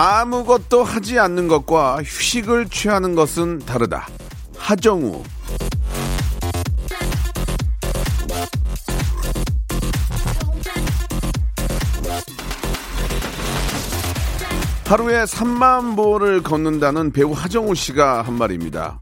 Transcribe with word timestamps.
아무것도 0.00 0.84
하지 0.84 1.18
않는 1.18 1.48
것과 1.48 1.96
휴식을 2.04 2.68
취하는 2.68 3.16
것은 3.16 3.58
다르다 3.58 4.06
하정우 4.56 5.24
하루에 14.86 15.24
3만 15.24 15.96
보를 15.96 16.44
걷는다는 16.44 17.10
배우 17.10 17.32
하정우 17.32 17.74
씨가 17.74 18.22
한 18.22 18.34
말입니다. 18.34 19.00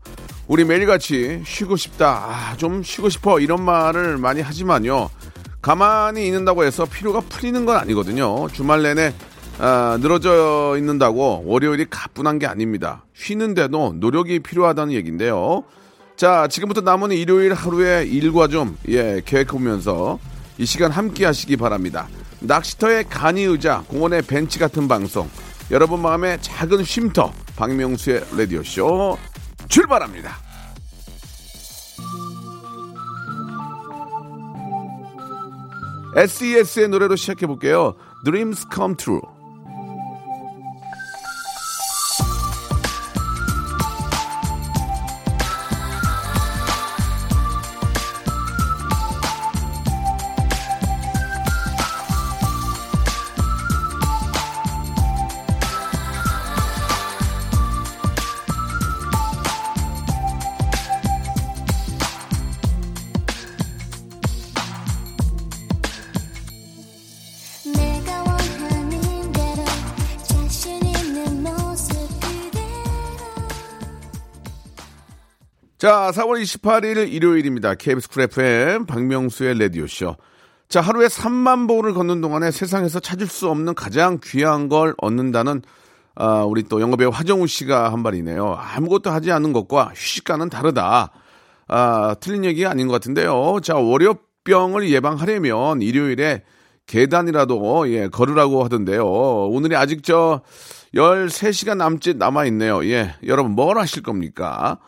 우리 0.49 0.65
매일같이 0.65 1.43
쉬고 1.47 1.77
싶다, 1.77 2.09
아, 2.09 2.57
좀 2.57 2.83
쉬고 2.83 3.11
싶어 3.11 3.39
이런 3.39 3.63
말을 3.63 4.17
많이 4.17 4.41
하지만요. 4.41 5.11
가만히 5.61 6.27
있는다고 6.27 6.65
해서 6.65 6.87
피로가 6.87 7.21
풀리는 7.21 7.67
건 7.67 7.77
아니거든요. 7.77 8.49
주말 8.49 8.83
내내 8.83 9.13
아, 9.59 9.99
늘어져 10.01 10.77
있는다고 10.79 11.43
월요일이 11.47 11.87
가뿐한 11.89 12.39
게 12.39 12.47
아닙니다. 12.47 13.05
쉬는데도 13.15 13.95
노력이 13.97 14.41
필요하다는 14.41 14.93
얘기인데요. 14.93 15.65
자, 16.17 16.47
지금부터 16.49 16.83
남은 16.83 17.13
일요일 17.13 17.55
하루에 17.55 18.05
일과 18.05 18.49
좀 18.49 18.77
예, 18.89 19.23
계획해 19.25 19.49
보면서 19.53 20.19
이 20.59 20.67
시간 20.67 20.91
함께 20.91 21.25
하시기 21.25 21.57
바랍니다. 21.57 22.09
낚시터의 22.41 23.05
간이 23.09 23.43
의자, 23.43 23.85
공원의 23.89 24.23
벤치 24.23 24.59
같은 24.59 24.89
방송. 24.89 25.29
여러분 25.71 26.01
마음의 26.01 26.39
작은 26.43 26.85
쉼터 26.85 27.33
박명수의 27.57 28.25
라디오 28.37 28.63
쇼 28.63 29.19
출발합니다. 29.69 30.37
SES의 36.17 36.89
노래로 36.89 37.17
시작해 37.17 37.47
볼게요. 37.47 37.95
Dreams 38.25 38.67
Come 38.73 38.97
True. 38.97 39.36
자, 75.87 76.11
4월 76.11 76.43
28일 76.43 77.13
일요일입니다. 77.13 77.77
KBS 77.77 78.09
쿨 78.09 78.23
FM 78.25 78.87
박명수의 78.87 79.57
라디오쇼. 79.57 80.17
자, 80.69 80.81
하루에 80.81 81.07
3만 81.07 81.69
보를 81.69 81.95
걷는 81.95 82.21
동안에 82.21 82.51
세상에서 82.51 82.99
찾을 82.99 83.29
수 83.29 83.49
없는 83.49 83.77
가장 83.77 84.19
귀한 84.21 84.69
걸 84.69 84.97
얻는다는 84.99 85.63
아, 86.17 86.43
우리 86.43 86.65
또 86.65 86.81
영어배우 86.81 87.11
화정우 87.11 87.47
씨가 87.47 87.93
한 87.93 88.01
말이네요. 88.01 88.59
아무것도 88.59 89.11
하지 89.11 89.31
않는 89.31 89.53
것과 89.53 89.93
휴식과는 89.95 90.51
다르다. 90.51 91.13
아, 91.69 92.17
틀린 92.19 92.45
얘기가 92.45 92.69
아닌 92.69 92.89
것 92.89 92.95
같은데요. 92.95 93.61
자, 93.63 93.77
월요병을 93.77 94.91
예방하려면 94.91 95.83
일요일에 95.83 96.43
계단이라도 96.87 97.93
예, 97.93 98.09
걸으라고 98.09 98.65
하던데요. 98.65 99.07
오늘이 99.07 99.77
아직 99.77 100.03
저 100.03 100.41
13시간 100.97 101.77
남짓 101.77 102.17
남아 102.17 102.47
있네요. 102.47 102.85
예. 102.87 103.15
여러분 103.25 103.53
뭘 103.53 103.79
하실 103.79 104.03
겁니까? 104.03 104.81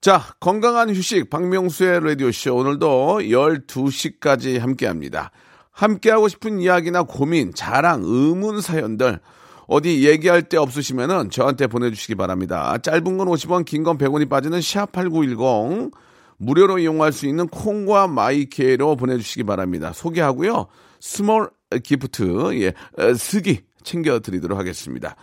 자, 0.00 0.22
건강한 0.40 0.88
휴식 0.94 1.28
박명수의 1.28 2.00
라디오 2.02 2.32
쇼 2.32 2.56
오늘도 2.56 3.18
12시까지 3.20 4.58
함께 4.58 4.86
합니다. 4.86 5.30
함께 5.72 6.10
하고 6.10 6.26
싶은 6.28 6.58
이야기나 6.60 7.02
고민, 7.02 7.52
자랑, 7.52 8.00
의문 8.04 8.62
사연들 8.62 9.20
어디 9.66 10.08
얘기할 10.08 10.42
데 10.42 10.56
없으시면은 10.56 11.28
저한테 11.28 11.66
보내주시기 11.66 12.14
바랍니다. 12.14 12.78
짧은 12.78 13.18
건 13.18 13.28
50원, 13.28 13.66
긴 13.66 13.84
건 13.84 13.98
100원이 13.98 14.30
빠지는 14.30 14.58
샵8910 14.60 15.92
무료로 16.38 16.78
이용할 16.78 17.12
수 17.12 17.26
있는 17.26 17.46
콩과 17.48 18.08
마이케로 18.08 18.96
보내주시기 18.96 19.44
바랍니다. 19.44 19.92
소개하고요. 19.92 20.66
small 20.98 21.50
gift, 21.84 22.58
예, 22.62 22.68
어, 22.96 23.12
스기 23.14 23.60
챙겨드리도록 23.84 24.58
하겠습니다. 24.58 25.14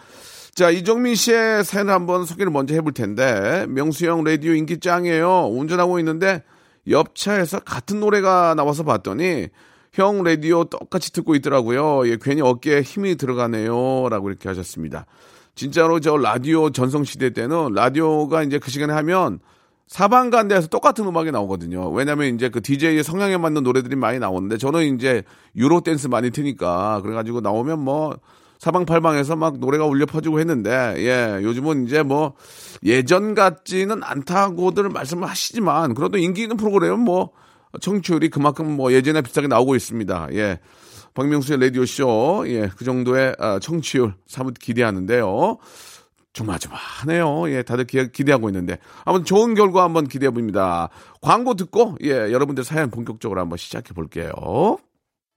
자, 0.57 0.72
이종민 0.72 1.13
씨의 1.13 1.63
사연을 1.63 1.94
한번 1.94 2.25
소개를 2.25 2.51
먼저 2.51 2.73
해볼 2.73 2.91
텐데, 2.94 3.68
명수 3.69 4.07
형 4.07 4.23
라디오 4.23 4.53
인기 4.53 4.79
짱이에요. 4.79 5.50
운전하고 5.51 6.00
있는데, 6.00 6.41
옆차에서 6.90 7.59
같은 7.59 8.00
노래가 8.00 8.56
나와서 8.56 8.84
봤더니, 8.84 9.50
형 9.94 10.23
라디오 10.23 10.63
똑같이 10.63 11.13
듣고 11.13 11.35
있더라고요. 11.35 12.09
예, 12.09 12.17
괜히 12.19 12.41
어깨에 12.41 12.81
힘이 12.81 13.17
들어가네요. 13.17 14.09
라고 14.09 14.29
이렇게 14.29 14.50
하셨습니다. 14.50 15.06
진짜로 15.53 16.00
저 16.00 16.17
라디오 16.17 16.72
전성시대 16.72 17.34
때는 17.34 17.73
라디오가 17.73 18.41
이제 18.41 18.57
그 18.57 18.72
시간에 18.72 18.94
하면 18.94 19.38
사방간대에서 19.85 20.69
똑같은 20.69 21.06
음악이 21.06 21.29
나오거든요. 21.29 21.91
왜냐면 21.91 22.34
이제 22.34 22.50
그 22.50 22.63
DJ의 22.63 23.03
성향에 23.03 23.38
맞는 23.38 23.62
노래들이 23.62 23.96
많이 23.96 24.17
나오는데 24.17 24.57
저는 24.57 24.96
이제 24.96 25.22
유로 25.56 25.81
댄스 25.81 26.07
많이 26.07 26.31
트니까 26.31 27.01
그래가지고 27.03 27.41
나오면 27.41 27.78
뭐 27.79 28.17
사방팔방에서 28.59 29.35
막 29.35 29.59
노래가 29.59 29.85
울려 29.85 30.06
퍼지고 30.06 30.40
했는데 30.40 30.95
예 30.97 31.44
요즘은 31.44 31.85
이제 31.85 32.03
뭐 32.03 32.34
예전 32.84 33.35
같지는 33.35 34.03
않다고들 34.03 34.90
말씀을 34.90 35.28
하시지만 35.28 35.94
그래도 35.94 36.18
인기 36.18 36.44
있는 36.44 36.57
프로그램은 36.57 37.00
뭐 37.00 37.31
청취율이 37.81 38.29
그만큼 38.29 38.72
뭐 38.72 38.91
예전에 38.94 39.22
비슷하게 39.22 39.47
나오고 39.47 39.75
있습니다. 39.75 40.29
예. 40.34 40.59
박명수의 41.13 41.59
라디오 41.59 41.84
쇼, 41.85 42.44
예, 42.46 42.69
그 42.78 42.85
정도의 42.85 43.35
아, 43.40 43.57
청취율 43.59 44.13
사뭇 44.28 44.53
기대하는데요. 44.59 45.57
조마조마하네요. 46.34 47.50
예, 47.50 47.63
다들 47.63 47.85
기, 47.85 48.12
기대하고 48.12 48.50
있는데. 48.50 48.78
아무튼 49.03 49.25
좋은 49.25 49.56
결과 49.56 49.84
한번 49.84 50.07
기대해 50.07 50.29
봅니다. 50.29 50.90
광고 51.22 51.56
듣고, 51.56 51.97
예, 52.03 52.12
여러분들 52.12 52.63
사연 52.63 52.91
본격적으로 52.91 53.41
한번 53.41 53.57
시작해 53.57 53.96
볼게요. 53.96 54.31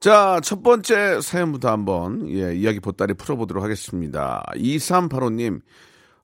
자, 0.00 0.40
첫 0.42 0.62
번째 0.62 1.20
사연부터 1.20 1.70
한번, 1.70 2.28
예, 2.30 2.54
이야기 2.54 2.80
보따리 2.80 3.14
풀어보도록 3.14 3.64
하겠습니다. 3.64 4.44
2385님, 4.54 5.60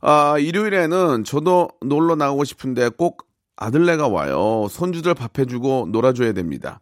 아, 0.01 0.37
일요일에는 0.39 1.25
저도 1.25 1.69
놀러 1.85 2.15
나가고 2.15 2.45
싶은데 2.45 2.91
꼭 2.91 3.27
아들네가 3.57 4.09
와요. 4.09 4.67
손주들 4.69 5.15
밥 5.15 5.39
해주고 5.39 5.89
놀아줘야 5.91 6.33
됩니다. 6.33 6.81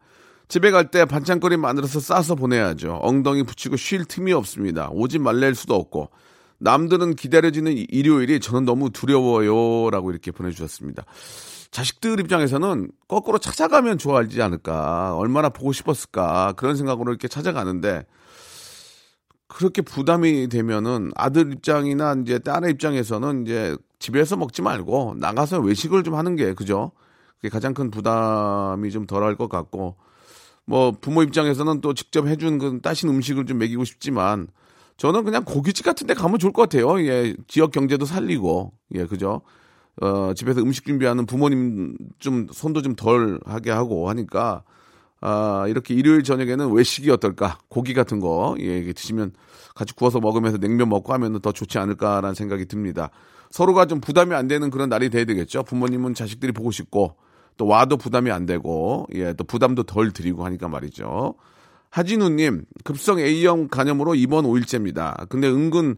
집에 0.49 0.71
갈 0.73 0.91
때 0.91 1.05
반찬거리 1.05 1.57
만들어서 1.57 2.01
싸서 2.01 2.35
보내야죠. 2.35 2.99
엉덩이 3.03 3.45
붙이고 3.45 3.77
쉴 3.77 4.05
틈이 4.05 4.33
없습니다. 4.33 4.89
오지 4.91 5.21
말랄 5.21 5.55
수도 5.55 5.75
없고. 5.77 6.11
남들은 6.59 7.15
기다려지는 7.15 7.73
이- 7.73 7.87
일요일이 7.89 8.41
저는 8.41 8.65
너무 8.65 8.91
두려워요. 8.91 9.91
라고 9.91 10.11
이렇게 10.11 10.33
보내주셨습니다. 10.33 11.05
자식들 11.71 12.19
입장에서는 12.21 12.91
거꾸로 13.07 13.39
찾아가면 13.39 13.99
좋아하지 13.99 14.43
않을까. 14.43 15.17
얼마나 15.17 15.49
보고 15.49 15.73
싶었을까. 15.73 16.55
그런 16.57 16.77
생각으로 16.77 17.13
이렇게 17.13 17.29
찾아가는데 17.29 18.05
그렇게 19.47 19.83
부담이 19.83 20.49
되면은 20.49 21.11
아들 21.17 21.53
입장이나 21.53 22.17
이제 22.23 22.39
딸의 22.39 22.73
입장에서는 22.73 23.43
이제 23.45 23.77
집에서 23.99 24.37
먹지 24.37 24.63
말고 24.63 25.17
나가서 25.19 25.61
외식을 25.61 26.03
좀 26.03 26.15
하는 26.15 26.37
게 26.37 26.55
그죠? 26.55 26.93
그게 27.37 27.49
가장 27.49 27.75
큰 27.75 27.91
부담이 27.91 28.91
좀 28.91 29.07
덜할 29.07 29.37
것 29.37 29.49
같고 29.49 29.97
뭐 30.65 30.93
부모 30.93 31.23
입장에서는 31.23 31.81
또 31.81 31.95
직접 31.95 32.27
해준 32.27 32.59
그 32.59 32.81
따신 32.81 33.09
음식을 33.09 33.47
좀 33.47 33.59
먹이고 33.59 33.85
싶지만 33.85 34.49
저는 34.97 35.25
그냥 35.25 35.45
고깃집 35.45 35.85
같은 35.85 36.07
데 36.07 36.15
가면 36.15 36.39
좋을 36.39 36.53
것 36.53 36.63
같아요. 36.63 37.01
예, 37.01 37.35
지역 37.49 37.73
경제도 37.73 38.05
살리고 38.05 38.73
예, 38.95 39.07
그죠? 39.07 39.43
어, 40.01 40.33
집에서 40.35 40.61
음식 40.61 40.85
준비하는 40.87 41.27
부모님 41.27 41.97
좀 42.19 42.47
손도 42.51 42.83
좀 42.83 42.95
덜 42.97 43.39
하게 43.45 43.71
하고 43.71 44.09
하니까 44.09 44.63
아, 45.21 45.67
이렇게 45.69 45.95
일요일 45.95 46.23
저녁에는 46.23 46.73
외식이 46.73 47.11
어떨까? 47.11 47.59
고기 47.69 47.93
같은 47.93 48.21
거, 48.21 48.57
예, 48.59 48.93
드시면 48.93 49.33
같이 49.75 49.95
구워서 49.95 50.19
먹으면서 50.19 50.59
냉면 50.59 50.89
먹고 50.89 51.13
하면 51.13 51.41
더 51.41 51.53
좋지 51.53 51.79
않을까라는 51.79 52.35
생각이 52.35 52.65
듭니다. 52.67 53.11
서로가 53.51 53.87
좀 53.87 54.01
부담이 54.01 54.35
안 54.35 54.49
되는 54.49 54.71
그런 54.71 54.89
날이 54.89 55.11
돼야 55.11 55.25
되겠죠. 55.27 55.65
부모님은 55.65 56.15
자식들이 56.15 56.53
보고 56.53 56.71
싶고, 56.71 57.17
또 57.59 57.67
와도 57.67 57.99
부담이 57.99 58.31
안 58.31 58.47
되고, 58.47 59.07
예, 59.15 59.35
또 59.35 59.45
부담도 59.45 59.83
덜 59.83 60.13
드리고 60.13 60.45
하니까 60.47 60.69
말이죠. 60.69 61.35
하진우님, 61.91 62.65
급성 62.85 63.19
A형 63.19 63.69
간염으로 63.69 64.15
입원 64.15 64.47
5일째입니다. 64.47 65.29
근데 65.29 65.49
은근, 65.49 65.97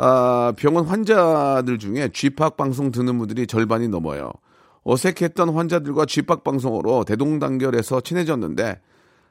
아, 0.00 0.52
병원 0.56 0.86
환자들 0.86 1.78
중에 1.78 2.10
쥐팍 2.12 2.56
방송 2.56 2.92
듣는 2.92 3.18
분들이 3.18 3.48
절반이 3.48 3.88
넘어요. 3.88 4.30
어색했던 4.84 5.48
환자들과 5.48 6.06
쥐팍 6.06 6.44
방송으로 6.44 7.02
대동단결해서 7.02 8.02
친해졌는데 8.02 8.80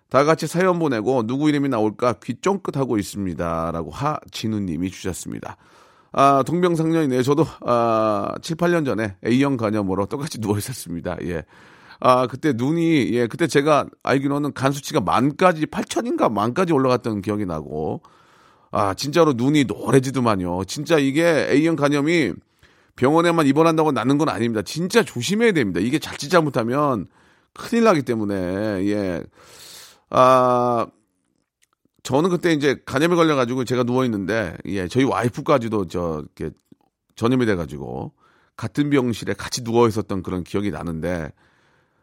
다 0.10 0.24
같이 0.26 0.46
사연 0.46 0.78
보내고 0.78 1.26
누구 1.26 1.48
이름이 1.48 1.70
나올까 1.70 2.16
귀 2.24 2.36
쫑긋하고 2.42 2.98
있습니다 2.98 3.72
라고 3.72 3.92
하진우님이 3.92 4.92
주셨습니다. 4.92 5.56
아 6.12 6.44
동병상련이네요. 6.46 7.24
저도 7.24 7.46
아 7.62 8.34
7, 8.42 8.58
8년 8.58 8.86
전에 8.86 9.16
A형 9.26 9.56
간염으로 9.56 10.08
똑같이 10.08 10.42
누워 10.42 10.58
있었습니다. 10.58 11.16
예. 11.24 11.44
아 12.02 12.28
그때 12.28 12.52
눈이 12.54 13.14
예 13.14 13.28
그때 13.28 13.48
제가 13.48 13.86
알기로는 14.04 14.54
간 14.54 14.74
수치가 14.74 15.00
만까지 15.00 15.66
8천인가 15.68 16.32
만까지 16.32 16.74
올라갔던 16.74 17.22
기억이 17.22 17.46
나고 17.46 18.02
아 18.72 18.94
진짜로 18.94 19.34
눈이 19.34 19.66
노래지더만요. 19.66 20.66
진짜 20.66 20.98
이게 20.98 21.48
A형 21.50 21.76
간염이 21.76 22.34
병원에만 22.98 23.48
입원한다고 23.48 23.92
낫는 23.94 24.18
건 24.18 24.28
아닙니다. 24.30 24.62
진짜 24.64 25.04
조심해야 25.04 25.54
됩니다. 25.54 25.80
이게 25.80 26.00
자칫 26.00 26.30
잘못하면 26.30 27.08
큰일 27.54 27.84
나기 27.86 28.02
때문에, 28.02 28.36
예. 28.36 29.24
아, 30.10 30.88
저는 32.04 32.30
그때 32.30 32.54
이제 32.54 32.82
간염에 32.86 33.16
걸려가지고 33.16 33.66
제가 33.66 33.84
누워있는데, 33.84 34.58
예, 34.66 34.88
저희 34.88 35.04
와이프까지도 35.04 35.88
저, 35.88 36.24
이렇게 36.36 36.56
전염이 37.16 37.46
돼가지고, 37.46 38.14
같은 38.56 38.90
병실에 38.90 39.34
같이 39.34 39.64
누워 39.64 39.88
있었던 39.88 40.24
그런 40.24 40.44
기억이 40.44 40.72
나는데, 40.72 41.32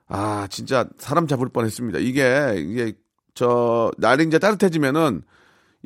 아, 0.07 0.47
진짜 0.51 0.87
사람 0.99 1.27
잡을 1.27 1.49
뻔 1.49 1.65
했습니다. 1.65 1.99
이게, 1.99 2.55
이게, 2.57 2.93
저, 3.35 3.91
날이 3.99 4.25
이제 4.25 4.39
따뜻해지면은, 4.39 5.23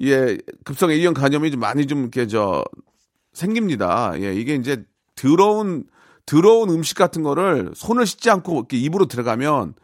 예, 0.02 0.38
급성 0.64 0.90
A형 0.90 1.14
간염이 1.14 1.50
좀 1.50 1.60
많이 1.60 1.86
좀 1.86 2.00
이렇게 2.02 2.26
저, 2.26 2.64
생깁니다. 3.32 4.14
예, 4.20 4.34
이게 4.34 4.54
이제 4.54 4.84
더러운 5.14 5.84
더러운 6.26 6.70
음식 6.70 6.96
같은 6.96 7.22
거를 7.22 7.72
손을 7.74 8.06
씻지 8.06 8.30
않고 8.30 8.54
이렇게 8.54 8.76
입으로 8.76 9.06
들어가면 9.06 9.74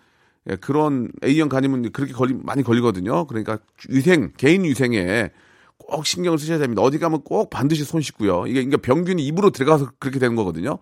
예, 0.51 0.57
그런 0.57 1.11
A형 1.25 1.49
간염은 1.49 1.93
그렇게 1.93 2.13
걸리 2.13 2.35
많이 2.35 2.63
걸리거든요. 2.63 3.27
그러니까 3.27 3.59
위생 3.89 4.33
개인 4.37 4.65
위생에 4.65 5.31
꼭 5.79 6.07
신경을 6.07 6.39
쓰셔야 6.39 6.59
됩니다. 6.59 6.83
어디 6.83 6.99
가면 6.99 7.23
꼭 7.23 7.51
반드시 7.51 7.85
손 7.85 8.01
씻고요. 8.01 8.47
이게 8.47 8.65
그러니까 8.65 8.79
병균이 8.79 9.25
입으로 9.27 9.51
들어가서 9.51 9.93
그렇게 9.99 10.19
되는 10.19 10.37
거거든요. 10.37 10.79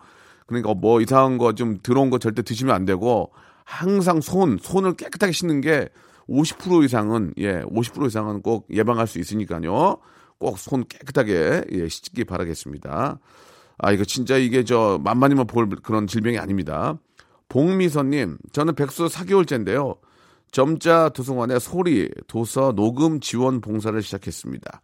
그러니까 0.47 0.75
뭐 0.75 1.01
이상한 1.01 1.39
거좀 1.39 1.79
들어온 1.83 2.11
거 2.11 2.19
절대 2.19 2.43
드시면 2.43 2.75
안 2.75 2.85
되고 2.85 3.33
항상 3.65 4.21
손 4.21 4.59
손을 4.61 4.95
깨끗하게 4.95 5.33
씻는 5.33 5.61
게 5.61 5.89
50% 6.29 6.85
이상은 6.85 7.33
예, 7.39 7.63
50% 7.63 8.07
이상은 8.07 8.43
꼭 8.43 8.67
예방할 8.71 9.07
수 9.07 9.19
있으니까요. 9.19 9.99
꼭 10.39 10.59
손 10.59 10.85
깨끗하게 10.89 11.65
예, 11.71 11.89
씻기 11.89 12.25
바라겠습니다. 12.25 13.19
아 13.79 13.93
이거 13.93 14.05
진짜 14.05 14.37
이게 14.37 14.65
저 14.65 14.99
만만히만 15.03 15.47
볼 15.47 15.69
그런 15.83 16.07
질병이 16.07 16.39
아닙니다. 16.39 16.99
봉미선님, 17.49 18.39
저는 18.53 18.75
백수 18.75 19.07
4개월째인데요. 19.07 19.99
점자 20.53 21.09
도서관에 21.11 21.59
소리, 21.59 22.11
도서, 22.27 22.73
녹음 22.73 23.21
지원 23.21 23.61
봉사를 23.61 24.01
시작했습니다. 24.03 24.81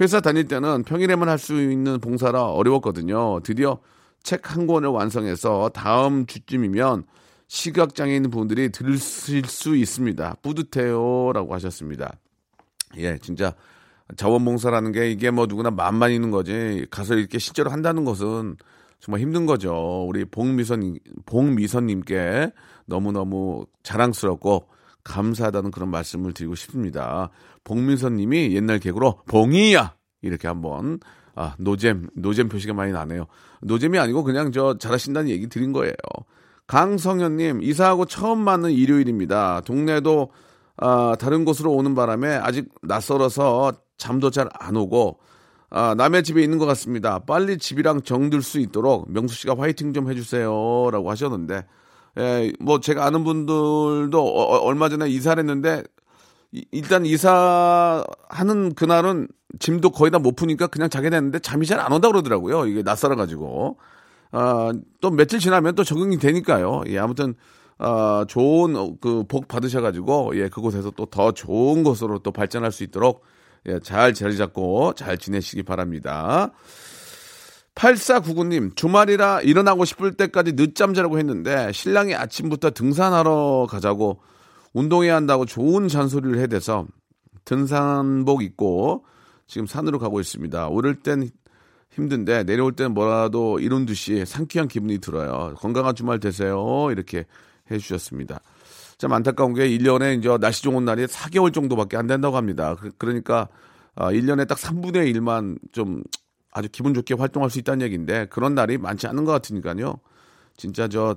회사 0.00 0.20
다닐 0.20 0.46
때는 0.48 0.84
평일에만 0.84 1.28
할 1.28 1.38
수 1.38 1.60
있는 1.60 1.98
봉사라 2.00 2.44
어려웠거든요. 2.46 3.40
드디어 3.40 3.78
책 4.22 4.50
한 4.50 4.66
권을 4.66 4.88
완성해서 4.90 5.70
다음 5.74 6.26
주쯤이면 6.26 7.04
시각장애인 7.50 8.30
분들이 8.30 8.70
들으실 8.70 9.44
수 9.44 9.74
있습니다. 9.74 10.36
뿌듯해요. 10.40 11.32
라고 11.32 11.52
하셨습니다. 11.54 12.16
예, 12.96 13.18
진짜 13.18 13.54
자원봉사라는 14.16 14.92
게 14.92 15.10
이게 15.10 15.32
뭐 15.32 15.46
누구나 15.46 15.72
마음만 15.72 16.12
있는 16.12 16.30
거지 16.30 16.86
가서 16.90 17.16
이렇게 17.16 17.40
실제로 17.40 17.70
한다는 17.72 18.04
것은 18.04 18.56
정말 19.00 19.20
힘든 19.20 19.46
거죠. 19.46 20.06
우리 20.06 20.24
봉미선 20.24 20.98
봉미선님께 21.26 22.52
너무 22.86 23.10
너무 23.10 23.66
자랑스럽고 23.82 24.68
감사하다는 25.02 25.72
그런 25.72 25.90
말씀을 25.90 26.32
드리고 26.32 26.54
싶습니다. 26.54 27.30
봉미선님이 27.64 28.54
옛날 28.54 28.78
개그로 28.78 29.22
봉이야 29.26 29.96
이렇게 30.22 30.46
한번 30.46 31.00
아 31.34 31.56
노잼 31.58 32.10
노잼 32.14 32.48
표시가 32.48 32.74
많이 32.74 32.92
나네요. 32.92 33.26
노잼이 33.62 33.98
아니고 33.98 34.22
그냥 34.22 34.52
저 34.52 34.78
잘하신다는 34.78 35.30
얘기 35.30 35.48
드린 35.48 35.72
거예요. 35.72 35.94
강성현님 36.80 37.62
이사하고 37.64 38.04
처음 38.04 38.38
맞는 38.44 38.70
일요일입니다. 38.70 39.60
동네도 39.64 40.30
아, 40.76 41.16
다른 41.18 41.44
곳으로 41.44 41.72
오는 41.72 41.96
바람에 41.96 42.28
아직 42.36 42.68
낯설어서 42.82 43.72
잠도 43.98 44.30
잘 44.30 44.48
안 44.54 44.76
오고 44.76 45.18
아, 45.70 45.94
남의 45.96 46.22
집에 46.22 46.40
있는 46.44 46.58
것 46.58 46.66
같습니다. 46.66 47.18
빨리 47.26 47.58
집이랑 47.58 48.02
정들 48.02 48.40
수 48.42 48.60
있도록 48.60 49.10
명수 49.12 49.34
씨가 49.34 49.56
화이팅 49.58 49.92
좀 49.92 50.08
해주세요라고 50.10 51.10
하셨는데, 51.10 51.66
예, 52.18 52.52
뭐 52.60 52.78
제가 52.80 53.04
아는 53.04 53.24
분들도 53.24 54.20
어, 54.20 54.42
어, 54.54 54.58
얼마 54.64 54.88
전에 54.88 55.08
이사를 55.08 55.40
했는데 55.40 55.82
이- 56.52 56.64
일단 56.72 57.04
이사하는 57.04 58.74
그날은 58.76 59.26
짐도 59.58 59.90
거의 59.90 60.10
다 60.12 60.18
못 60.20 60.36
푸니까 60.36 60.68
그냥 60.68 60.88
자게 60.88 61.10
됐는데 61.10 61.40
잠이 61.40 61.66
잘 61.66 61.80
안 61.80 61.90
온다 61.92 62.06
그러더라고요. 62.08 62.66
이게 62.66 62.82
낯설어 62.84 63.16
가지고. 63.16 63.76
아, 64.32 64.72
또 65.00 65.10
며칠 65.10 65.38
지나면 65.40 65.74
또 65.74 65.84
적응이 65.84 66.18
되니까요. 66.18 66.82
예, 66.86 66.98
아무튼 66.98 67.34
아, 67.78 68.24
좋은 68.28 68.98
그 69.00 69.24
복 69.24 69.48
받으셔 69.48 69.80
가지고 69.80 70.32
예, 70.34 70.48
그곳에서 70.48 70.90
또 70.92 71.06
더 71.06 71.32
좋은 71.32 71.82
곳으로 71.82 72.18
또 72.20 72.30
발전할 72.30 72.72
수 72.72 72.84
있도록 72.84 73.24
예, 73.66 73.78
잘 73.80 74.14
자리 74.14 74.36
잡고 74.36 74.94
잘 74.94 75.18
지내시기 75.18 75.62
바랍니다. 75.64 76.52
8499님, 77.74 78.76
주말이라 78.76 79.40
일어나고 79.42 79.84
싶을 79.84 80.12
때까지 80.14 80.54
늦잠 80.54 80.92
자려고 80.92 81.18
했는데 81.18 81.72
신랑이 81.72 82.14
아침부터 82.14 82.70
등산하러 82.72 83.66
가자고 83.70 84.20
운동해야 84.74 85.16
한다고 85.16 85.46
좋은 85.46 85.88
잔소리를 85.88 86.38
해대서 86.40 86.86
등산복 87.44 88.42
입고 88.42 89.04
지금 89.46 89.66
산으로 89.66 89.98
가고 89.98 90.20
있습니다. 90.20 90.68
오를 90.68 91.00
땐 91.00 91.28
힘든데 91.90 92.44
내려올 92.44 92.72
땐 92.72 92.92
뭐라도 92.92 93.58
이룬 93.58 93.84
듯이 93.86 94.24
상쾌한 94.24 94.68
기분이 94.68 94.98
들어요. 94.98 95.54
건강한 95.58 95.94
주말 95.94 96.20
되세요. 96.20 96.88
이렇게 96.90 97.24
해주셨습니다. 97.70 98.40
참 98.98 99.12
안타까운 99.12 99.54
게 99.54 99.68
1년에 99.68 100.18
이제 100.18 100.28
날씨 100.38 100.62
좋은 100.62 100.84
날이 100.84 101.06
4개월 101.06 101.52
정도밖에 101.52 101.96
안 101.96 102.06
된다고 102.06 102.36
합니다. 102.36 102.76
그- 102.78 102.90
그러니까 102.98 103.48
아, 103.96 104.12
1년에 104.12 104.46
딱 104.46 104.56
3분의 104.58 105.12
1만 105.14 105.58
좀 105.72 106.02
아주 106.52 106.68
기분 106.70 106.94
좋게 106.94 107.14
활동할 107.14 107.50
수 107.50 107.58
있다는 107.58 107.84
얘기인데 107.86 108.26
그런 108.26 108.54
날이 108.54 108.78
많지 108.78 109.06
않은 109.06 109.24
것 109.24 109.32
같으니까요. 109.32 109.98
진짜 110.56 110.86
저 110.88 111.16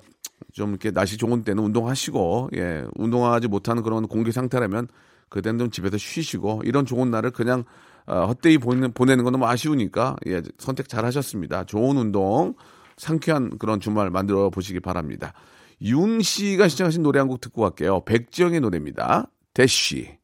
좀 0.51 0.71
이렇게 0.71 0.91
날씨 0.91 1.17
좋은 1.17 1.43
때는 1.43 1.63
운동하시고 1.63 2.49
예 2.55 2.83
운동하지 2.95 3.47
못하는 3.47 3.81
그런 3.81 4.07
공기 4.07 4.31
상태라면 4.31 4.87
그때는 5.29 5.57
좀 5.57 5.71
집에서 5.71 5.97
쉬시고 5.97 6.61
이런 6.65 6.85
좋은 6.85 7.09
날을 7.09 7.31
그냥 7.31 7.63
어, 8.05 8.25
헛되이 8.25 8.57
보내는, 8.57 8.93
보내는 8.93 9.23
건 9.23 9.33
너무 9.33 9.45
아쉬우니까 9.45 10.17
예 10.27 10.41
선택 10.57 10.89
잘 10.89 11.05
하셨습니다. 11.05 11.63
좋은 11.65 11.97
운동 11.97 12.55
상쾌한 12.97 13.57
그런 13.57 13.79
주말 13.79 14.09
만들어 14.09 14.49
보시기 14.49 14.79
바랍니다. 14.79 15.33
윤 15.81 16.21
씨가 16.21 16.67
시청하신 16.67 17.03
노래 17.03 17.19
한 17.19 17.27
곡 17.27 17.41
듣고 17.41 17.61
갈게요. 17.63 18.03
백지영의 18.05 18.59
노래입니다. 18.61 19.29
대쉬. 19.53 20.17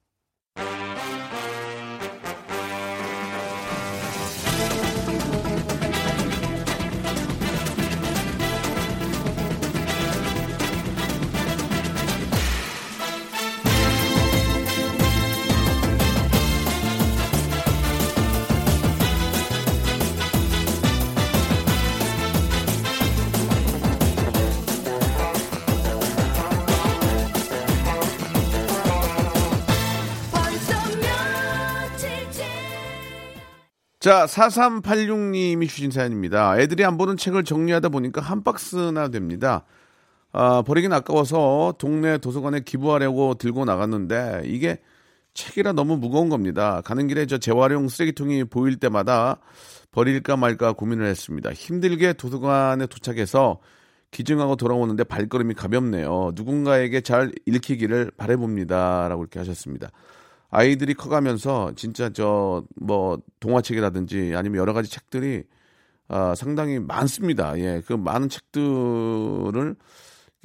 자, 34.00 34.26
4386님이 34.28 35.68
주신 35.68 35.92
사연입니다. 35.92 36.58
애들이 36.58 36.86
안 36.86 36.98
보는 36.98 37.18
책을 37.18 37.44
정리하다 37.44 37.90
보니까 37.90 38.22
한 38.22 38.46
박스나 38.46 39.10
됩니다. 39.10 39.66
아, 40.32 40.62
버리긴 40.62 40.94
아까워서 40.94 41.74
동네 41.78 42.18
도서관에 42.18 42.62
기부하려고 42.62 43.34
들고 43.34 43.66
나갔는데 43.66 44.44
이게 44.46 44.80
책이라 45.34 45.74
너무 45.74 45.98
무거운 45.98 46.30
겁니다. 46.30 46.82
가는 46.86 47.08
길에 47.08 47.26
저 47.26 47.40
재활용 47.40 47.90
쓰레기통이 47.90 48.46
보일 48.46 48.78
때마다 48.78 49.42
버릴까 49.92 50.38
말까 50.38 50.72
고민을 50.72 51.06
했습니다. 51.06 51.52
힘들게 51.52 52.14
도서관에 52.14 52.88
도착해서 52.88 53.60
기증하고 54.12 54.56
돌아오는데 54.56 55.04
발걸음이 55.04 55.56
가볍네요. 55.56 56.32
누군가에게 56.36 57.02
잘 57.02 57.34
읽히기를 57.46 58.12
바래봅니다. 58.16 59.10
라고 59.10 59.24
이렇게 59.24 59.40
하셨습니다. 59.40 59.90
아이들이 60.50 60.94
커가면서 60.94 61.74
진짜 61.76 62.10
저 62.10 62.64
뭐 62.76 63.20
동화책이라든지 63.40 64.34
아니면 64.36 64.58
여러 64.60 64.74
가지 64.74 64.90
책들이 64.90 65.44
아, 66.08 66.34
상당히 66.36 66.80
많습니다. 66.80 67.58
예, 67.60 67.82
그 67.86 67.94
많은 67.94 68.30
책들을 68.30 69.76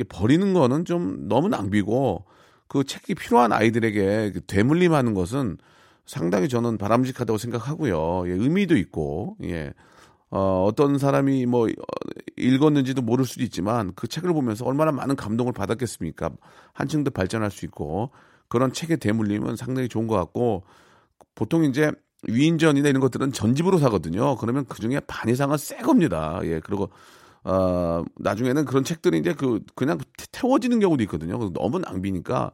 버리는 0.08 0.52
거는 0.54 0.84
좀 0.84 1.28
너무 1.28 1.48
낭비고 1.48 2.24
그 2.68 2.84
책이 2.84 3.14
필요한 3.14 3.52
아이들에게 3.52 4.32
그 4.32 4.40
되물림하는 4.46 5.14
것은 5.14 5.58
상당히 6.06 6.48
저는 6.48 6.76
바람직하다고 6.76 7.38
생각하고요. 7.38 8.24
예, 8.28 8.32
의미도 8.32 8.76
있고, 8.76 9.36
예. 9.44 9.72
어, 10.30 10.64
어떤 10.68 10.98
사람이 10.98 11.46
뭐 11.46 11.66
어, 11.66 11.70
읽었는지도 12.36 13.02
모를 13.02 13.24
수도 13.24 13.42
있지만 13.44 13.92
그 13.94 14.08
책을 14.08 14.32
보면서 14.32 14.64
얼마나 14.66 14.90
많은 14.92 15.16
감동을 15.16 15.52
받았겠습니까? 15.52 16.30
한층 16.72 17.04
더 17.04 17.10
발전할 17.10 17.50
수 17.50 17.64
있고 17.66 18.10
그런 18.54 18.72
책의 18.72 18.98
대물림은 18.98 19.56
상당히 19.56 19.88
좋은 19.88 20.06
것 20.06 20.14
같고 20.14 20.62
보통 21.34 21.64
이제 21.64 21.90
위인전이나 22.28 22.88
이런 22.88 23.00
것들은 23.00 23.32
전집으로 23.32 23.78
사거든요. 23.78 24.36
그러면 24.36 24.64
그 24.68 24.80
중에 24.80 25.00
반 25.08 25.28
이상은 25.28 25.56
새 25.56 25.78
겁니다. 25.78 26.38
예, 26.44 26.60
그리고 26.60 26.88
어, 27.42 28.04
나중에는 28.16 28.64
그런 28.64 28.84
책들이 28.84 29.18
이제 29.18 29.34
그 29.34 29.58
그냥 29.74 29.98
태- 30.16 30.26
태워지는 30.30 30.78
경우도 30.78 31.02
있거든요. 31.02 31.50
너무 31.52 31.80
낭비니까 31.80 32.52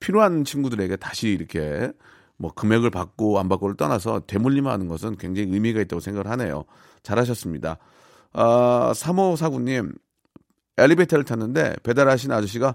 필요한 0.00 0.42
친구들에게 0.44 0.96
다시 0.96 1.28
이렇게 1.28 1.92
뭐 2.38 2.50
금액을 2.54 2.88
받고 2.88 3.38
안 3.38 3.50
받고를 3.50 3.76
떠나서 3.76 4.20
되물림하는 4.26 4.88
것은 4.88 5.18
굉장히 5.18 5.52
의미가 5.52 5.82
있다고 5.82 6.00
생각을 6.00 6.30
하네요. 6.30 6.64
잘하셨습니다. 7.02 7.76
아, 8.32 8.92
3549님, 8.94 9.94
엘리베이터를 10.78 11.26
탔는데 11.26 11.76
배달하신 11.82 12.32
아저씨가 12.32 12.74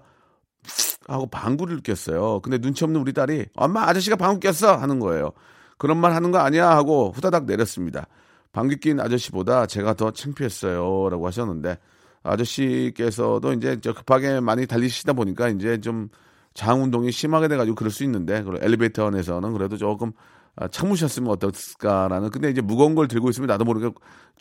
하고 1.08 1.28
방구를 1.28 1.82
꼈어요. 1.84 2.40
근데 2.42 2.58
눈치 2.58 2.84
없는 2.84 3.00
우리 3.02 3.14
딸이 3.14 3.48
엄마 3.56 3.88
아저씨가 3.88 4.16
방구 4.16 4.40
꼈어 4.40 4.76
하는 4.76 5.00
거예요. 5.00 5.32
그런 5.78 5.98
말 5.98 6.14
하는 6.14 6.32
거 6.32 6.40
아니야 6.40 6.70
하고 6.70 7.12
후다닥 7.16 7.46
내렸습니다. 7.46 8.08
방귀 8.54 8.78
낀 8.78 9.00
아저씨보다 9.00 9.66
제가 9.66 9.94
더 9.94 10.12
창피했어요 10.12 11.10
라고 11.10 11.26
하셨는데 11.28 11.78
아저씨께서도 12.24 13.54
이제 13.54 13.80
저 13.82 13.94
급하게 13.94 14.40
많이 14.40 14.68
달리시다 14.68 15.14
보니까 15.14 15.50
이제 15.50 15.80
좀 15.80 16.10
장 16.54 16.84
운동이 16.84 17.12
심하게 17.12 17.48
돼가지고 17.48 17.76
그럴 17.76 17.92
수 17.92 18.04
있는데 18.04 18.44
그리고 18.44 18.64
엘리베이터 18.64 19.08
안에서는 19.08 19.54
그래도 19.54 19.78
조금 19.78 20.12
아, 20.56 20.68
참으셨으면 20.68 21.32
어떨까라는 21.32 22.30
근데 22.30 22.50
이제 22.50 22.60
무거운 22.62 22.94
걸 22.94 23.08
들고 23.08 23.30
있으면 23.30 23.48
나도 23.48 23.64
모르게 23.64 23.90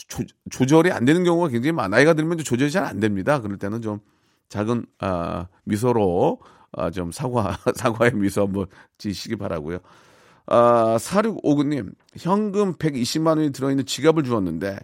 조, 0.09 0.25
조절이 0.51 0.91
안 0.91 1.05
되는 1.05 1.23
경우가 1.23 1.49
굉장히 1.49 1.73
많아 1.73 1.89
나이가 1.89 2.15
들면 2.15 2.39
좀 2.39 2.45
조절이 2.45 2.71
잘 2.73 2.85
안 2.85 2.99
됩니다 2.99 3.41
그럴 3.41 3.59
때는 3.59 3.81
좀 3.81 4.01
작은 4.51 4.85
아, 4.99 5.47
미소로 5.65 6.41
아, 6.73 6.91
좀 6.91 7.11
사과 7.11 7.57
사과의 7.75 8.15
미소 8.15 8.43
한번 8.43 8.67
지시기 8.99 9.37
바라고요. 9.37 9.79
아, 10.47 10.97
4659님 10.99 11.95
현금 12.19 12.75
120만 12.75 13.39
원이 13.39 13.53
들어있는 13.53 13.87
지갑을 13.87 14.25
주었는데 14.25 14.79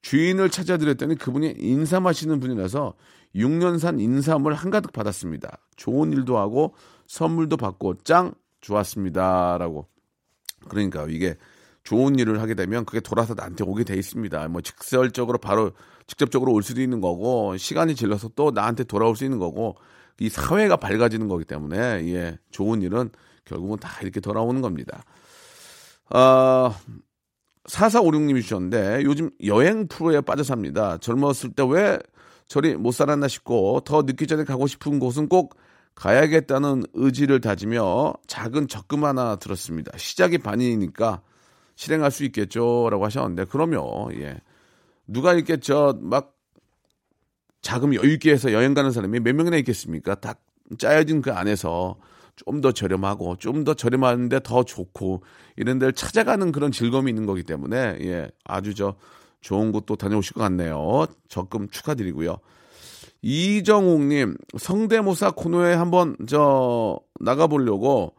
주인을 0.00 0.50
찾아드렸더니 0.50 1.14
그분이 1.16 1.54
인삼하시는 1.58 2.40
분이라서 2.40 2.94
6년 3.36 3.78
산 3.78 4.00
인삼을 4.00 4.54
한가득 4.54 4.92
받았습니다. 4.92 5.58
좋은 5.76 6.12
일도 6.12 6.38
하고 6.38 6.74
선물도 7.06 7.56
받고 7.56 7.98
짱 8.02 8.34
좋았습니다라고. 8.60 9.86
그러니까 10.68 11.06
이게 11.08 11.36
좋은 11.84 12.18
일을 12.18 12.40
하게 12.40 12.54
되면 12.54 12.84
그게 12.84 13.00
돌아서 13.00 13.34
나한테 13.34 13.64
오게 13.64 13.84
돼 13.84 13.96
있습니다. 13.96 14.48
뭐 14.48 14.60
직설적으로 14.60 15.38
바로 15.38 15.72
직접적으로 16.06 16.52
올 16.52 16.62
수도 16.62 16.80
있는 16.80 17.00
거고 17.00 17.56
시간이 17.56 17.94
질러서 17.94 18.30
또 18.36 18.50
나한테 18.50 18.84
돌아올 18.84 19.16
수 19.16 19.24
있는 19.24 19.38
거고 19.38 19.76
이 20.20 20.28
사회가 20.28 20.76
밝아지는 20.76 21.28
거기 21.28 21.44
때문에 21.44 21.76
예 22.12 22.38
좋은 22.50 22.82
일은 22.82 23.10
결국은 23.44 23.78
다 23.78 23.90
이렇게 24.02 24.20
돌아오는 24.20 24.60
겁니다. 24.60 25.04
아 26.10 26.78
4456님이 27.64 28.42
주셨는데 28.42 29.02
요즘 29.04 29.30
여행 29.44 29.88
프로에 29.88 30.20
빠져 30.20 30.42
삽니다. 30.42 30.98
젊었을 30.98 31.52
때 31.54 31.62
왜 31.62 31.98
저리 32.52 32.76
못 32.76 32.92
살았나 32.92 33.28
싶고 33.28 33.80
더 33.80 34.02
늦기 34.02 34.26
전에 34.26 34.44
가고 34.44 34.66
싶은 34.66 34.98
곳은 34.98 35.28
꼭 35.28 35.56
가야겠다는 35.94 36.82
의지를 36.92 37.40
다지며 37.40 38.12
작은 38.26 38.68
적금 38.68 39.04
하나 39.04 39.36
들었습니다. 39.36 39.96
시작이 39.96 40.36
반이니까 40.36 41.22
실행할 41.82 42.12
수 42.12 42.22
있겠죠라고 42.24 43.04
하셨는데 43.04 43.46
그러면 43.46 43.82
예 44.14 44.38
누가 45.08 45.32
이렇게 45.34 45.56
저 45.58 45.98
막 46.00 46.36
자금 47.60 47.94
여유 47.94 48.12
있게 48.14 48.32
해서 48.32 48.52
여행 48.52 48.74
가는 48.74 48.90
사람이 48.92 49.20
몇 49.20 49.34
명이나 49.34 49.56
있겠습니까? 49.58 50.14
다 50.16 50.34
짜여진 50.78 51.22
그 51.22 51.32
안에서 51.32 51.96
좀 52.36 52.60
더 52.60 52.72
저렴하고 52.72 53.36
좀 53.36 53.64
더 53.64 53.74
저렴한데 53.74 54.40
더 54.44 54.62
좋고 54.64 55.22
이런 55.56 55.78
데를 55.78 55.92
찾아가는 55.92 56.50
그런 56.52 56.70
즐거움이 56.72 57.10
있는 57.10 57.26
거기 57.26 57.42
때문에 57.42 57.98
예 58.02 58.30
아주 58.44 58.74
저 58.74 58.94
좋은 59.40 59.70
곳도 59.72 59.96
다녀오실 59.96 60.34
것 60.34 60.40
같네요. 60.40 61.06
적금 61.28 61.68
축하드리고요. 61.68 62.36
이정옥님 63.22 64.36
성대모사 64.58 65.32
코너에 65.32 65.74
한번 65.74 66.16
저 66.28 66.98
나가보려고 67.20 68.14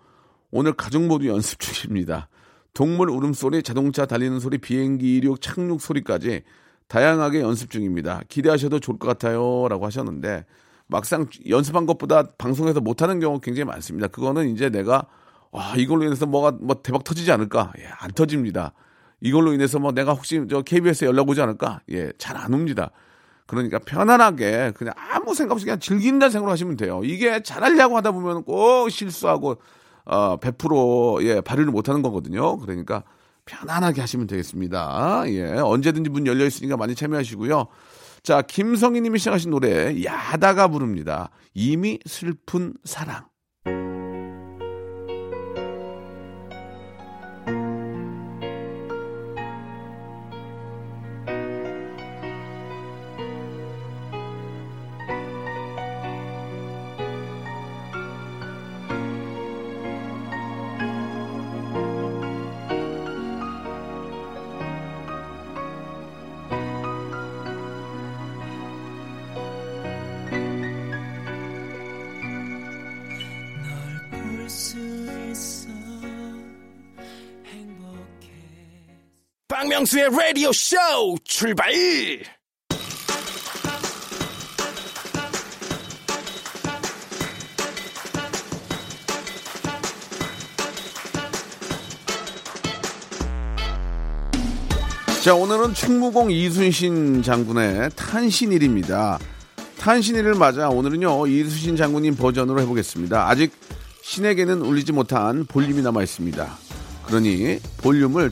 오늘 0.51 0.73
가족 0.73 1.03
모두 1.03 1.27
연습 1.27 1.59
중입니다. 1.59 2.27
동물 2.73 3.09
울음소리, 3.09 3.63
자동차 3.63 4.05
달리는 4.05 4.39
소리, 4.39 4.57
비행기 4.57 5.17
이륙, 5.17 5.41
착륙 5.41 5.81
소리까지 5.81 6.43
다양하게 6.87 7.41
연습 7.41 7.69
중입니다. 7.69 8.21
기대하셔도 8.29 8.79
좋을 8.79 8.97
것 8.97 9.07
같아요. 9.07 9.67
라고 9.69 9.85
하셨는데, 9.85 10.45
막상 10.87 11.27
연습한 11.47 11.85
것보다 11.85 12.23
방송에서 12.37 12.81
못하는 12.81 13.19
경우 13.19 13.39
굉장히 13.39 13.65
많습니다. 13.65 14.07
그거는 14.07 14.49
이제 14.49 14.69
내가, 14.69 15.07
와, 15.51 15.75
이걸로 15.77 16.03
인해서 16.03 16.25
뭐가, 16.25 16.57
뭐 16.61 16.81
대박 16.81 17.03
터지지 17.03 17.31
않을까? 17.31 17.73
예, 17.79 17.85
안 17.99 18.11
터집니다. 18.11 18.73
이걸로 19.21 19.53
인해서 19.53 19.79
뭐 19.79 19.91
내가 19.91 20.13
혹시 20.13 20.41
저 20.49 20.61
KBS에 20.61 21.07
연락 21.07 21.29
오지 21.29 21.41
않을까? 21.41 21.81
예, 21.91 22.11
잘 22.17 22.35
안 22.37 22.53
옵니다. 22.53 22.91
그러니까 23.45 23.79
편안하게 23.79 24.73
그냥 24.75 24.93
아무 24.97 25.33
생각 25.35 25.53
없이 25.53 25.65
그냥 25.65 25.79
즐긴다는 25.79 26.31
생각으로 26.31 26.51
하시면 26.51 26.75
돼요. 26.77 27.01
이게 27.03 27.41
잘하려고 27.43 27.97
하다 27.97 28.11
보면 28.11 28.43
꼭 28.43 28.89
실수하고 28.89 29.57
어, 30.05 30.37
100% 30.37 31.23
예, 31.23 31.41
발휘를 31.41 31.71
못 31.71 31.89
하는 31.89 32.01
거거든요. 32.01 32.57
그러니까 32.57 33.03
편안하게 33.45 34.01
하시면 34.01 34.27
되겠습니다. 34.27 35.23
예, 35.27 35.53
언제든지 35.53 36.09
문 36.09 36.25
열려 36.27 36.45
있으니까 36.45 36.77
많이 36.77 36.95
참여하시고요. 36.95 37.67
자, 38.23 38.41
김성희 38.41 39.01
님이 39.01 39.19
시작하신 39.19 39.51
노래 39.51 40.03
야다가 40.03 40.69
부릅니다. 40.69 41.29
이미 41.53 41.99
슬픈 42.05 42.73
사랑. 42.85 43.25
박명수의 79.93 80.09
라디오 80.09 80.51
쇼 80.51 80.75
출발! 81.23 81.71
자, 95.23 95.35
오늘은 95.35 95.73
충무공 95.73 96.31
이순신 96.31 97.21
장군의 97.21 97.91
탄신일입니다. 97.95 99.19
탄신일을 99.79 100.33
맞아 100.35 100.69
오늘은요, 100.69 101.27
이순신 101.27 101.75
장군님 101.75 102.15
버전으로 102.15 102.59
해보겠습니다. 102.61 103.29
아직 103.29 103.53
신에게는 104.01 104.61
울리지 104.61 104.91
못한 104.91 105.45
볼륨이 105.45 105.81
남아 105.81 106.01
있습니다. 106.01 106.57
그러니 107.05 107.59
볼륨을 107.77 108.31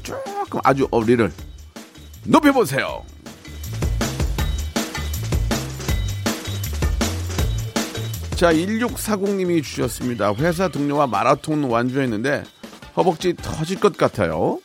그럼 0.50 0.62
아주 0.66 0.88
어리를 0.92 1.32
높여보세요. 2.26 3.04
자, 8.36 8.52
1640님이 8.54 9.64
주셨습니다. 9.64 10.34
회사 10.36 10.68
동료와 10.68 11.08
마라톤 11.08 11.64
완주했는데 11.64 12.44
허벅지 12.96 13.36
터질 13.36 13.80
것 13.80 13.96
같아요. 13.98 14.60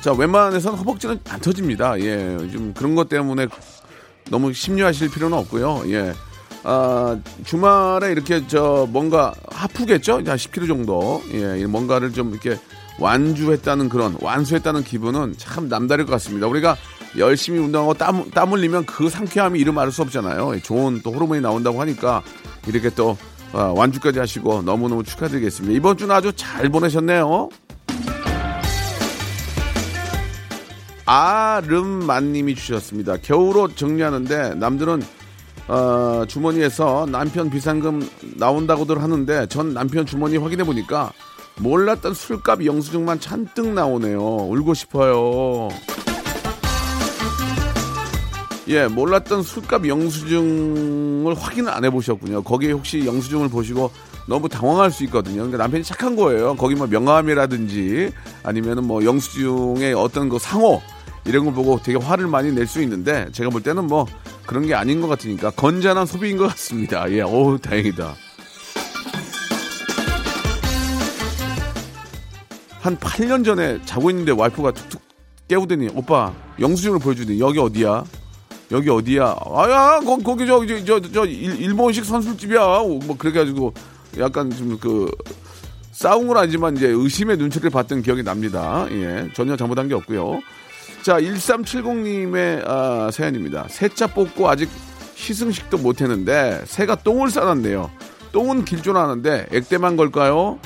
자, 0.00 0.12
웬만해서는 0.12 0.78
허벅지는 0.78 1.20
안 1.28 1.40
터집니다. 1.40 1.98
예, 2.00 2.36
좀 2.52 2.72
그런 2.74 2.94
것 2.94 3.08
때문에 3.08 3.46
너무 4.30 4.52
심려하실 4.52 5.10
필요는 5.10 5.38
없고요. 5.38 5.82
예. 5.88 6.12
아, 6.64 7.18
주말에 7.44 8.10
이렇게 8.10 8.46
저 8.48 8.88
뭔가 8.90 9.34
하프겠죠? 9.50 10.14
한 10.14 10.24
10kg 10.24 10.66
정도. 10.66 11.22
예, 11.32 11.60
이 11.60 11.64
뭔가를 11.64 12.12
좀 12.12 12.32
이렇게 12.32 12.58
완주했다는 12.98 13.88
그런 13.88 14.16
완수했다는 14.20 14.84
기분은 14.84 15.34
참 15.36 15.68
남다를 15.68 16.06
것 16.06 16.12
같습니다. 16.12 16.46
우리가 16.46 16.76
열심히 17.18 17.58
운동하고 17.58 17.94
땀, 17.94 18.30
땀 18.30 18.52
흘리면 18.52 18.86
그 18.86 19.08
상쾌함이 19.08 19.58
이름 19.58 19.74
말할 19.74 19.92
수 19.92 20.02
없잖아요. 20.02 20.54
예, 20.54 20.60
좋은 20.60 21.00
또 21.02 21.12
호르몬이 21.12 21.40
나온다고 21.40 21.80
하니까 21.80 22.22
이렇게 22.66 22.90
또 22.90 23.16
아, 23.52 23.72
완주까지 23.74 24.18
하시고 24.18 24.62
너무너무 24.62 25.02
축하드리겠습니다. 25.02 25.74
이번 25.74 25.96
주는 25.96 26.14
아주 26.14 26.32
잘 26.34 26.68
보내셨네요. 26.68 27.48
아름만님이 31.06 32.56
주셨습니다. 32.56 33.16
겨울옷 33.18 33.76
정리하는데 33.76 34.56
남들은 34.56 35.02
어, 35.68 36.24
주머니에서 36.28 37.06
남편 37.10 37.50
비상금 37.50 38.08
나온다고들 38.36 39.02
하는데 39.02 39.46
전 39.46 39.72
남편 39.72 40.04
주머니 40.04 40.36
확인해 40.36 40.64
보니까 40.64 41.12
몰랐던 41.58 42.14
술값 42.14 42.64
영수증만 42.64 43.20
잔뜩 43.20 43.68
나오네요. 43.72 44.20
울고 44.20 44.74
싶어요. 44.74 45.68
예, 48.68 48.86
몰랐던 48.88 49.42
술값 49.42 49.86
영수증을 49.86 51.34
확인을 51.34 51.72
안 51.72 51.84
해보셨군요. 51.84 52.42
거기에 52.42 52.72
혹시 52.72 53.06
영수증을 53.06 53.48
보시고 53.48 53.90
너무 54.26 54.48
당황할 54.48 54.90
수 54.90 55.04
있거든요. 55.04 55.36
그러니까 55.36 55.58
남편이 55.58 55.84
착한 55.84 56.16
거예요. 56.16 56.56
거기 56.56 56.74
뭐 56.74 56.86
명함이라든지 56.88 58.10
아니면은 58.42 58.84
뭐 58.84 59.04
영수증의 59.04 59.94
어떤 59.94 60.28
그 60.28 60.38
상호 60.40 60.82
이런 61.24 61.44
걸 61.44 61.54
보고 61.54 61.80
되게 61.82 61.96
화를 61.98 62.26
많이 62.26 62.52
낼 62.52 62.66
수 62.66 62.82
있는데 62.82 63.28
제가 63.32 63.50
볼 63.50 63.62
때는 63.62 63.84
뭐 63.86 64.06
그런 64.46 64.66
게 64.66 64.74
아닌 64.74 65.00
것 65.00 65.06
같으니까 65.06 65.50
건전한 65.50 66.06
소비인 66.06 66.36
것 66.36 66.48
같습니다. 66.48 67.10
예, 67.12 67.20
어우 67.22 67.58
다행이다. 67.60 68.14
한 72.86 72.96
8년 72.98 73.44
전에 73.44 73.80
자고 73.84 74.10
있는데 74.10 74.30
와이프가 74.30 74.70
툭툭 74.70 75.02
깨우더니 75.48 75.88
오빠 75.94 76.32
영수증을 76.60 77.00
보여주더니 77.00 77.40
여기 77.40 77.58
어디야? 77.58 78.04
여기 78.70 78.88
어디야? 78.90 79.36
아야 79.54 79.98
거, 80.00 80.16
거기 80.18 80.46
저기 80.46 80.84
저, 80.84 81.00
저, 81.00 81.12
저 81.12 81.24
일- 81.26 81.60
일본식 81.60 82.04
선술집이야. 82.04 82.60
뭐 82.60 83.16
그렇게 83.18 83.40
가지고 83.40 83.74
약간 84.18 84.50
좀그건 84.50 85.08
아니지만 86.36 86.76
이제 86.76 86.86
의심의 86.86 87.38
눈초리를 87.38 87.70
봤던 87.70 88.02
기억이 88.02 88.22
납니다. 88.22 88.86
예, 88.92 89.28
전혀 89.34 89.56
잘못한 89.56 89.88
게 89.88 89.94
없고요. 89.94 90.40
자, 91.02 91.20
1370님의 91.20 92.62
아, 92.68 93.10
사연입니다. 93.12 93.66
새차 93.68 94.06
뽑고 94.06 94.48
아직 94.48 94.70
시승식도 95.16 95.78
못 95.78 96.00
했는데 96.00 96.62
새가 96.66 96.96
똥을 97.02 97.30
싸놨네요. 97.30 97.90
똥은 98.30 98.64
길조나는데 98.64 99.48
액땜한 99.52 99.96
걸까요? 99.96 100.60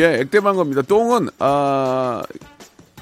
예, 0.00 0.20
액땜한 0.20 0.56
겁니다. 0.56 0.82
똥은 0.82 1.28
아, 1.38 2.22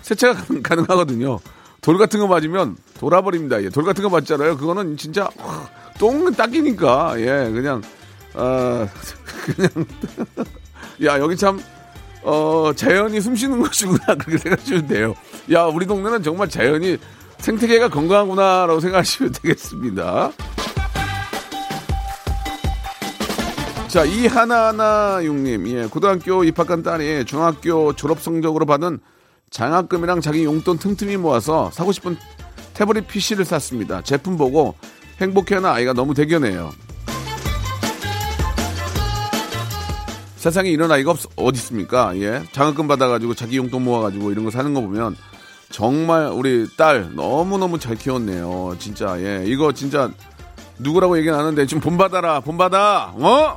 세차가 0.03 0.45
가능 0.63 0.85
하거든요. 0.89 1.39
돌 1.81 1.97
같은 1.97 2.19
거 2.19 2.27
맞으면 2.27 2.77
돌아버립니다. 2.99 3.63
예, 3.63 3.69
돌 3.69 3.85
같은 3.85 4.03
거 4.03 4.11
맞잖아요. 4.11 4.57
그거는 4.57 4.97
진짜 4.97 5.31
와, 5.39 5.69
똥은 5.99 6.35
닦이니까 6.35 7.15
예, 7.21 7.51
그냥 7.53 7.83
아, 8.35 8.89
그냥 9.47 9.71
야 11.05 11.19
여기 11.21 11.37
참 11.37 11.61
어, 12.23 12.73
자연이 12.75 13.21
숨쉬는 13.21 13.61
곳이구나 13.61 14.17
그렇게 14.17 14.39
생각하시면 14.39 14.87
돼요. 14.89 15.15
야 15.53 15.65
우리 15.65 15.87
동네는 15.87 16.25
정말 16.25 16.49
자연이 16.49 16.99
생태계가 17.39 17.89
건강하구나라고 17.91 18.81
생각하시면 18.81 19.33
되겠습니다. 19.41 20.33
자, 23.89 24.05
이 24.05 24.27
하나하나육님, 24.27 25.67
예, 25.69 25.87
고등학교 25.87 26.45
입학한 26.45 26.83
딸이 26.83 27.25
중학교 27.25 27.95
졸업 27.95 28.21
성적으로 28.21 28.67
받은 28.67 28.99
장학금이랑 29.49 30.21
자기 30.21 30.45
용돈 30.45 30.77
틈틈이 30.77 31.17
모아서 31.17 31.71
사고 31.73 31.91
싶은 31.91 32.19
태블릿 32.75 33.09
PC를 33.09 33.47
샀습니다. 33.47 34.03
제품 34.03 34.37
보고 34.37 34.75
행복해하는 35.23 35.71
아이가 35.71 35.95
너무 35.95 36.13
대견해요. 36.13 36.71
세상에 40.37 40.69
이런 40.69 40.93
아이가 40.93 41.13
없, 41.13 41.21
어디 41.37 41.57
있습니까? 41.57 42.15
예. 42.19 42.43
장학금 42.53 42.89
받아가지고 42.89 43.35
자기 43.35 43.57
용돈 43.57 43.85
모아가지고 43.85 44.31
이런 44.33 44.45
거 44.45 44.51
사는 44.51 44.73
거 44.75 44.83
보면 44.83 45.17
정말 45.71 46.27
우리 46.27 46.69
딸 46.77 47.15
너무너무 47.15 47.79
잘 47.79 47.97
키웠네요. 47.97 48.77
진짜, 48.79 49.19
예. 49.19 49.45
이거 49.47 49.73
진짜 49.73 50.11
누구라고 50.79 51.17
얘기는 51.17 51.33
안 51.33 51.41
하는데 51.41 51.67
지금 51.67 51.81
본받아라, 51.81 52.41
본받아, 52.41 53.15
어? 53.17 53.57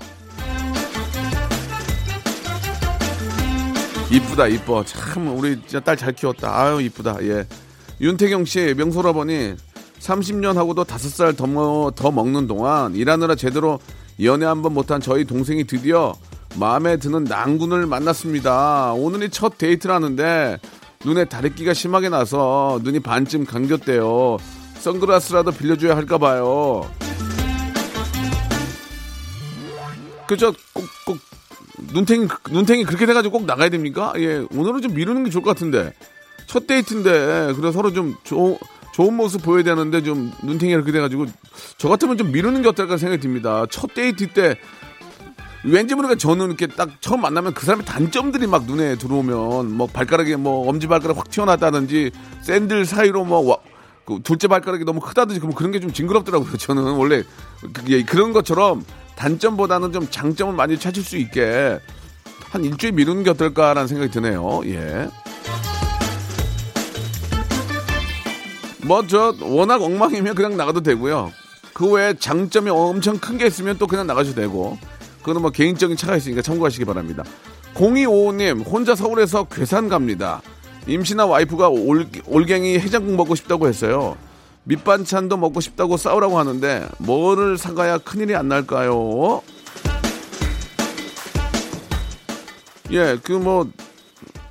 이쁘다, 4.12 4.48
이뻐. 4.48 4.84
참, 4.84 5.38
우리 5.38 5.58
딸 5.84 5.96
잘 5.96 6.14
키웠다. 6.14 6.54
아유, 6.54 6.82
이쁘다, 6.82 7.18
예. 7.24 7.48
윤태경 8.02 8.46
씨, 8.46 8.74
명소라버니 8.76 9.56
30년 10.00 10.56
하고도 10.56 10.84
5살 10.84 11.38
더, 11.38 11.46
먹- 11.48 11.94
더 11.96 12.12
먹는 12.12 12.48
동안 12.48 12.96
일하느라 12.96 13.36
제대로 13.36 13.80
연애 14.24 14.46
한 14.46 14.62
번 14.62 14.74
못한 14.74 15.00
저희 15.00 15.24
동생이 15.26 15.64
드디어 15.66 16.14
마음에 16.56 16.98
드는 16.98 17.24
낭군을 17.26 17.86
만났습니다. 17.86 18.94
오늘이 18.94 19.30
첫 19.30 19.58
데이트라는데 19.58 20.60
눈에 21.06 21.26
다래끼가 21.26 21.74
심하게 21.74 22.10
나서 22.10 22.80
눈이 22.84 23.00
반쯤 23.00 23.46
감겼대요. 23.46 24.38
선글라스라도 24.80 25.52
빌려줘야 25.52 25.96
할까봐요. 25.96 26.90
그저 30.28 30.54
꼭, 30.74 30.86
꼭, 31.06 31.18
눈탱이, 31.94 32.28
눈탱이 32.52 32.84
그렇게 32.84 33.06
돼가지고 33.06 33.40
꼭 33.40 33.46
나가야 33.46 33.70
됩니까? 33.70 34.14
예, 34.18 34.46
오늘은 34.56 34.82
좀 34.82 34.94
미루는 34.94 35.26
게 35.26 35.30
좋을 35.30 35.44
것 35.44 35.52
같은데. 35.52 35.94
첫 36.48 36.68
데이트인데, 36.68 37.54
그래 37.56 37.72
서로 37.72 37.94
좀 37.94 38.16
조, 38.24 38.58
좋은 38.94 39.14
모습 39.14 39.42
보여야 39.42 39.64
되는데 39.64 40.04
좀 40.04 40.32
눈탱이가 40.44 40.82
그렇게 40.82 40.92
돼가지고 40.92 41.26
저 41.78 41.90
같으면 41.90 42.18
좀 42.18 42.32
미루는 42.32 42.62
게 42.62 42.70
어떨까 42.70 42.98
생각이 42.98 43.22
듭니다. 43.22 43.66
첫 43.70 43.94
데이트 43.94 44.28
때 44.28 44.58
왠지 45.64 45.96
모르게 45.96 46.16
저는 46.16 46.48
이렇게 46.48 46.68
딱 46.68 46.90
처음 47.02 47.22
만나면 47.22 47.54
그 47.54 47.66
사람의 47.66 47.86
단점들이 47.86 48.48
막 48.48 48.66
눈에 48.66 48.96
들어오면 48.96 49.72
뭐 49.72 49.88
발가락에 49.88 50.36
뭐 50.36 50.68
엄지 50.68 50.88
발가락 50.88 51.18
확 51.18 51.30
튀어나왔다든지 51.30 52.12
샌들 52.42 52.86
사이로 52.86 53.26
뭐 53.26 53.40
와, 53.48 53.58
그 54.06 54.20
둘째 54.24 54.48
발가락이 54.48 54.84
너무 54.86 55.00
크다든지 55.00 55.40
그럼 55.40 55.54
그런 55.54 55.72
게 55.72 55.80
좀 55.80 55.92
징그럽더라고요. 55.94 56.58
저는 56.58 56.84
원래 56.94 57.24
그게 57.74 58.04
그런 58.04 58.34
것처럼 58.34 58.84
단점보다는 59.16 59.92
좀 59.94 60.08
장점을 60.10 60.54
많이 60.54 60.78
찾을 60.80 61.04
수 61.04 61.18
있게 61.18 61.80
한 62.52 62.66
일주일 62.66 62.94
미루는 62.94 63.24
게 63.24 63.30
어떨까라는 63.30 63.88
생각이 63.88 64.12
드네요. 64.12 64.62
예. 64.66 65.10
뭐 68.84 69.06
저 69.08 69.36
워낙 69.42 69.82
엉망이면 69.82 70.36
그냥 70.36 70.58
나가도 70.58 70.82
되고요. 70.82 71.32
그 71.74 71.90
외에 71.90 72.14
장점이 72.14 72.70
엄청 72.70 73.18
큰 73.18 73.38
게 73.38 73.48
있으면 73.48 73.78
또 73.78 73.88
그냥 73.88 74.08
나가셔도 74.08 74.36
되고 74.42 74.78
그거는 75.20 75.42
뭐 75.42 75.52
개인적인 75.52 75.96
차가 75.98 76.16
있으니까 76.18 76.42
참고하시기 76.42 76.84
바랍니다. 76.86 77.24
0255님 77.76 78.66
혼자 78.68 78.96
서울에서 78.96 79.46
괴산 79.46 79.88
갑니다. 79.88 80.42
임신한 80.88 81.28
와이프가 81.28 81.70
올, 81.70 82.08
올갱이 82.28 82.80
해장국 82.80 83.16
먹고 83.16 83.36
싶다고 83.36 83.68
했어요. 83.68 84.18
밑반찬도 84.64 85.38
먹고 85.38 85.60
싶다고 85.62 85.98
사오라고 85.98 86.38
하는데 86.38 86.88
뭐를 87.00 87.58
사가야 87.58 88.00
큰일이 88.00 88.36
안 88.36 88.48
날까요? 88.48 89.42
예, 92.92 93.18
그 93.24 93.34
뭐 93.40 93.68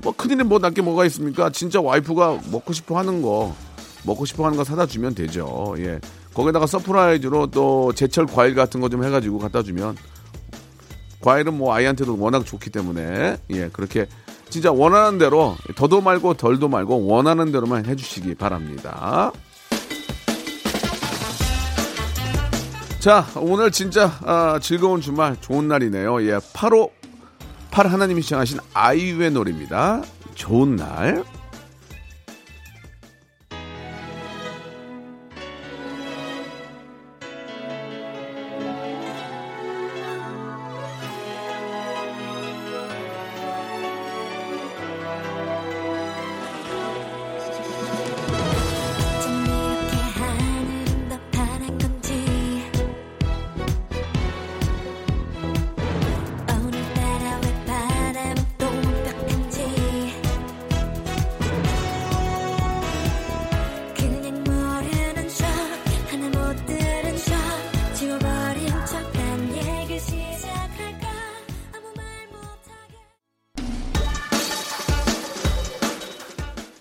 뭐 0.02 0.14
큰일이 0.16 0.42
뭐날게 0.44 0.80
뭐가 0.80 1.04
있습니까? 1.06 1.50
진짜 1.50 1.78
와이프가 1.78 2.38
먹고 2.50 2.72
싶어 2.72 2.96
하는 2.96 3.20
거 3.20 3.54
먹고 4.06 4.24
싶어 4.24 4.46
하는 4.46 4.56
거 4.56 4.64
사다 4.64 4.86
주면 4.86 5.14
되죠. 5.14 5.74
예. 5.76 6.00
거기다가 6.32 6.66
surprise로 6.66 7.48
또 7.48 7.92
제철 7.92 8.24
과일 8.24 8.54
같은 8.54 8.80
거 8.80 8.88
좀 8.88 9.04
해가지고 9.04 9.38
갖다 9.38 9.62
주면 9.62 9.94
과일은 11.20 11.52
뭐 11.52 11.74
아이한테도 11.74 12.16
워낙 12.18 12.46
좋기 12.46 12.70
때문에 12.70 13.36
예 13.50 13.68
그렇게 13.68 14.06
진짜 14.50 14.72
원하는 14.72 15.18
대로 15.18 15.56
더도 15.76 16.00
말고 16.00 16.34
덜도 16.34 16.68
말고 16.68 17.06
원하는 17.06 17.52
대로만 17.52 17.86
해주시기 17.86 18.34
바랍니다. 18.34 19.32
자 22.98 23.26
오늘 23.36 23.70
진짜 23.70 24.12
아, 24.24 24.58
즐거운 24.60 25.00
주말 25.00 25.36
좋은 25.40 25.68
날이네요. 25.68 26.22
예 26.26 26.36
8호 26.36 26.90
팔 27.70 27.86
하나님이 27.86 28.20
시청하신 28.22 28.58
아이유의 28.74 29.30
노래입니다. 29.30 30.02
좋은 30.34 30.76
날. 30.76 31.24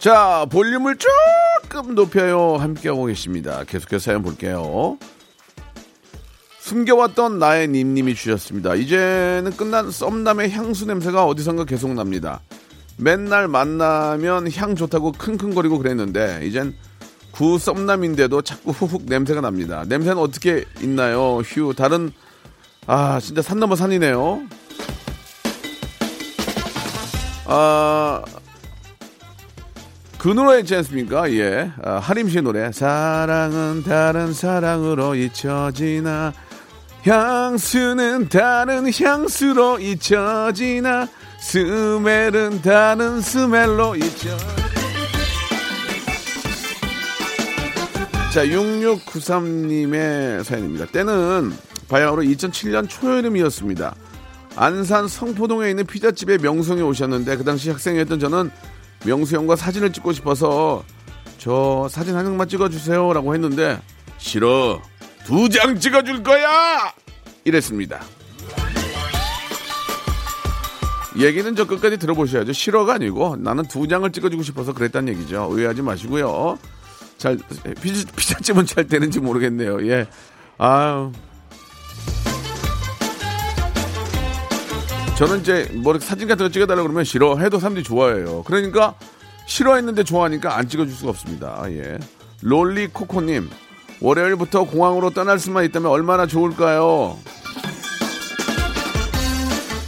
자, 0.09 0.47
볼륨을 0.49 0.97
조금 0.97 1.93
높여요. 1.93 2.55
함께하고 2.57 3.05
계십니다. 3.05 3.63
계속해서 3.63 4.05
사연 4.05 4.23
볼게요. 4.23 4.97
숨겨왔던 6.61 7.37
나의 7.37 7.67
님님이 7.67 8.15
주셨습니다. 8.15 8.73
이제는 8.73 9.51
끝난 9.55 9.91
썸남의 9.91 10.49
향수 10.49 10.87
냄새가 10.87 11.25
어디선가 11.25 11.65
계속 11.65 11.93
납니다. 11.93 12.39
맨날 12.97 13.47
만나면 13.47 14.51
향 14.53 14.75
좋다고 14.75 15.11
킁킁거리고 15.11 15.77
그랬는데 15.77 16.39
이젠 16.41 16.73
구 17.29 17.59
썸남인데도 17.59 18.41
자꾸 18.41 18.71
후훅 18.71 19.03
냄새가 19.05 19.41
납니다. 19.41 19.83
냄새는 19.87 20.17
어떻게 20.17 20.65
있나요? 20.81 21.37
휴 21.45 21.75
다른 21.75 22.11
아 22.87 23.19
진짜 23.19 23.43
산 23.43 23.59
넘어 23.59 23.75
산이네요. 23.75 24.41
아 27.45 28.23
그 30.19 30.27
노래 30.27 30.59
있지 30.59 30.75
않습니까? 30.75 31.31
예. 31.31 31.71
아, 31.81 31.93
하림 31.95 32.27
씨의 32.27 32.43
노래. 32.43 32.73
사랑은 32.73 33.83
다른 33.83 34.33
사랑으로 34.33 35.15
잊혀지나. 35.15 36.33
향수는 37.03 38.27
다른 38.27 38.91
향수로 38.91 39.79
잊혀지나. 39.79 41.07
스멜은 41.39 42.61
다른 42.61 43.21
스멜로 43.21 43.95
잊혀. 43.95 44.35
자, 48.33 48.45
6693님의 48.45 50.43
사연입니다. 50.43 50.87
때는 50.87 51.53
바야흐로 51.87 52.23
2007년 52.23 52.89
초여름이었습니다. 52.89 53.95
안산 54.57 55.07
성포동에 55.07 55.69
있는 55.69 55.85
피자집에 55.85 56.39
명성이 56.39 56.81
오셨는데 56.81 57.37
그 57.37 57.45
당시 57.45 57.69
학생이었던 57.69 58.19
저는 58.19 58.51
명수 59.05 59.35
형과 59.35 59.55
사진을 59.55 59.91
찍고 59.93 60.11
싶어서 60.13 60.83
저 61.37 61.87
사진 61.89 62.15
한 62.15 62.25
장만 62.25 62.47
찍어주세요 62.49 63.13
라고 63.13 63.33
했는데 63.33 63.79
싫어. 64.17 64.81
두 65.25 65.47
장 65.49 65.79
찍어줄 65.79 66.23
거야! 66.23 66.93
이랬습니다. 67.45 68.01
얘기는 71.17 71.55
저 71.55 71.65
끝까지 71.67 71.97
들어보셔야죠. 71.97 72.53
싫어가 72.53 72.93
아니고 72.95 73.35
나는 73.37 73.63
두 73.67 73.87
장을 73.87 74.09
찍어주고 74.11 74.43
싶어서 74.43 74.73
그랬다는 74.73 75.13
얘기죠. 75.13 75.49
오해하지 75.49 75.81
마시고요. 75.81 76.57
잘 77.17 77.37
피자, 77.81 78.09
피자집은 78.15 78.65
잘 78.65 78.87
되는지 78.87 79.19
모르겠네요. 79.19 79.85
예. 79.89 80.07
아유 80.57 81.11
저는 85.19 85.41
이제 85.41 85.69
뭐 85.73 85.99
사진 85.99 86.29
같은 86.29 86.45
거 86.45 86.49
찍어달라고 86.49 86.87
그러면 86.87 87.03
싫어 87.03 87.37
해도 87.39 87.59
사람들이 87.59 87.83
좋아해요. 87.83 88.41
그러니까 88.43 88.95
싫어했는데 89.47 90.05
좋아하니까 90.05 90.55
안 90.55 90.69
찍어줄 90.69 90.95
수가 90.95 91.09
없습니다. 91.09 91.61
예. 91.71 91.99
롤리 92.41 92.87
코코님 92.87 93.49
월요일부터 93.99 94.63
공항으로 94.63 95.09
떠날 95.09 95.37
수만 95.37 95.65
있다면 95.65 95.91
얼마나 95.91 96.25
좋을까요? 96.25 97.17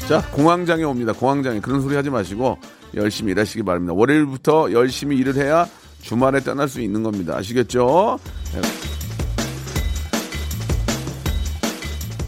자 0.10 0.22
공황장애 0.32 0.84
옵니다. 0.84 1.14
공황장애 1.14 1.62
그런 1.62 1.82
소리 1.82 1.96
하지 1.96 2.10
마시고 2.10 2.58
열심히 2.96 3.32
일하시기 3.32 3.64
바랍니다. 3.64 3.94
월요일부터 3.94 4.74
열심히 4.74 5.16
일을 5.16 5.36
해야 5.36 5.66
주말에 6.02 6.42
떠날 6.42 6.68
수 6.68 6.82
있는 6.82 7.04
겁니다. 7.04 7.38
아시겠죠? 7.38 8.20
예. 8.58 8.91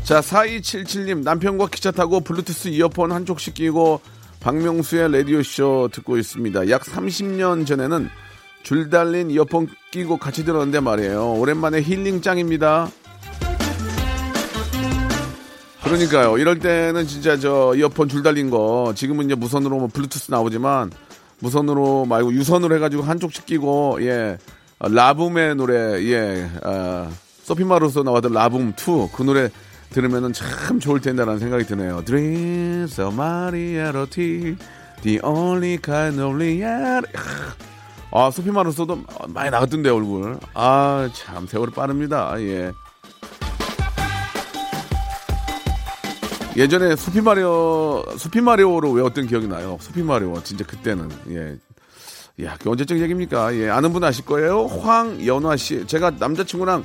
자, 0.04 0.20
4277님, 0.20 1.24
남편과 1.24 1.68
기차 1.68 1.92
타고 1.92 2.20
블루투스 2.20 2.68
이어폰 2.68 3.14
한쪽씩 3.14 3.54
끼고 3.54 4.02
박명수의 4.42 5.10
라디오쇼 5.14 5.90
듣고 5.94 6.18
있습니다. 6.18 6.70
약 6.70 6.82
30년 6.82 7.66
전에는 7.66 8.10
줄 8.64 8.90
달린 8.90 9.32
이어폰 9.32 9.70
끼고 9.92 10.18
같이 10.18 10.44
들었는데 10.44 10.82
말이에요. 10.82 11.36
오랜만에 11.36 11.82
힐링 11.82 12.22
짱입니다. 12.22 12.90
그러니까요. 15.84 16.38
이럴 16.38 16.60
때는 16.60 17.08
진짜 17.08 17.38
저 17.38 17.74
이어폰 17.74 18.10
줄 18.10 18.24
달린 18.24 18.50
거 18.50 18.94
지금은 18.96 19.26
이제 19.26 19.36
무선으로 19.36 19.78
뭐 19.78 19.88
블루투스 19.88 20.32
나오지만 20.32 20.92
무선으로 21.40 22.06
말고 22.06 22.34
유선으로 22.34 22.76
해가지고 22.76 23.04
한쪽씩 23.04 23.46
끼고 23.46 24.00
예 24.02 24.38
어, 24.80 24.90
라붐의 24.90 25.56
노래 25.56 26.04
예 26.10 26.50
아, 26.64 27.10
소피마로서 27.44 28.04
나왔던 28.04 28.34
라붐 28.34 28.74
2 28.78 29.10
그 29.14 29.24
노래 29.24 29.50
들으면은 29.94 30.34
참 30.34 30.80
좋을 30.82 31.00
텐데라는 31.00 31.40
생각이 31.40 31.64
드네요. 31.66 32.04
Dreams 32.04 33.00
of 33.00 33.14
Mariarotti, 33.16 34.58
the 35.04 35.20
only 35.24 35.78
kind 35.82 36.20
of 36.22 36.36
reality. 36.36 37.14
아 38.12 38.30
소피마로서도 38.30 39.04
많이 39.30 39.50
나갔던데 39.50 39.90
얼굴. 39.90 40.38
아 40.54 41.08
참 41.14 41.48
세월이 41.48 41.72
빠릅니다. 41.72 42.34
예. 42.40 42.72
예전에 46.56 46.96
수피마리오 46.96 48.04
수피마리오로 48.18 48.92
외웠던 48.92 49.26
기억이 49.28 49.48
나요. 49.48 49.78
수피마리오 49.82 50.42
진짜 50.44 50.64
그때는 50.66 51.10
예. 51.30 51.58
야, 52.44 52.56
그 52.60 52.70
언제적 52.72 53.00
얘기입니까? 53.00 53.56
예, 53.56 53.70
아는 53.70 53.94
분 53.94 54.04
아실 54.04 54.26
거예요. 54.26 54.66
황연화 54.66 55.56
씨. 55.56 55.86
제가 55.86 56.12
남자친구랑 56.20 56.84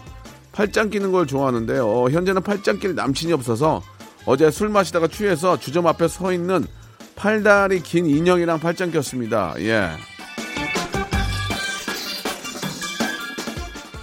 팔짱 0.59 0.91
끼는 0.91 1.13
걸 1.13 1.25
좋아하는데요. 1.25 2.09
현재는 2.11 2.43
팔짱 2.43 2.81
낄 2.81 2.97
남친이 2.97 3.33
없어서 3.33 3.81
어제 4.27 4.51
술 4.51 4.69
마시다가 4.69 5.07
취해서 5.07 5.57
주점 5.57 5.87
앞에 5.87 6.09
서 6.09 6.33
있는 6.33 6.67
팔다리 7.15 7.81
긴 7.81 8.07
인형이랑 8.07 8.59
팔짱 8.59 8.91
꼈습니다. 8.91 9.55
예. 9.61 9.91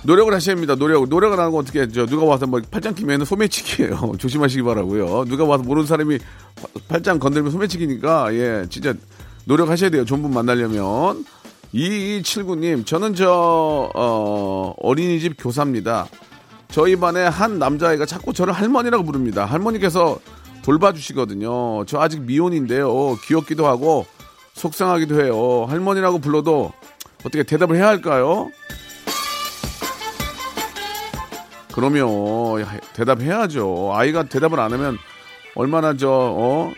노력을 0.03 0.33
하셔야 0.33 0.55
합니다. 0.55 0.75
노력. 0.75 1.09
노력을 1.09 1.37
안 1.37 1.47
하고 1.47 1.57
어떻게, 1.57 1.89
저, 1.89 2.05
누가 2.05 2.23
와서 2.25 2.47
뭐 2.47 2.61
팔짱 2.71 2.95
끼면 2.95 3.25
소매치기예요. 3.25 4.13
조심하시기 4.17 4.63
바라고요 4.63 5.25
누가 5.25 5.43
와서 5.43 5.61
모르는 5.61 5.85
사람이 5.85 6.19
파- 6.55 6.67
팔짱 6.87 7.19
건들면 7.19 7.51
소매치기니까, 7.51 8.33
예, 8.33 8.65
진짜 8.69 8.93
노력하셔야 9.43 9.89
돼요. 9.89 10.05
좋은 10.05 10.21
분 10.21 10.33
만나려면. 10.33 11.25
2279님, 11.73 12.85
저는 12.85 13.13
저, 13.15 13.91
어, 13.93 14.73
어린이집 14.77 15.35
교사입니다. 15.37 16.07
저희 16.75 16.97
반에 16.97 17.23
한 17.23 17.57
남자아이가 17.57 18.05
자꾸 18.05 18.33
저를 18.33 18.51
할머니라고 18.51 19.05
부릅니다. 19.05 19.45
할머니께서 19.45 20.19
돌봐주시거든요. 20.61 21.85
저 21.85 22.01
아직 22.01 22.23
미혼인데요. 22.23 23.15
귀엽기도 23.23 23.65
하고 23.65 24.05
속상하기도 24.55 25.23
해요. 25.23 25.67
할머니라고 25.69 26.19
불러도 26.19 26.73
어떻게 27.19 27.43
대답을 27.43 27.77
해야 27.77 27.87
할까요? 27.87 28.51
그러면 31.73 32.09
대답해야죠. 32.93 33.93
아이가 33.93 34.23
대답을 34.23 34.59
안 34.59 34.73
하면 34.73 34.97
얼마나 35.55 35.95
저, 35.95 36.09
어? 36.11 36.73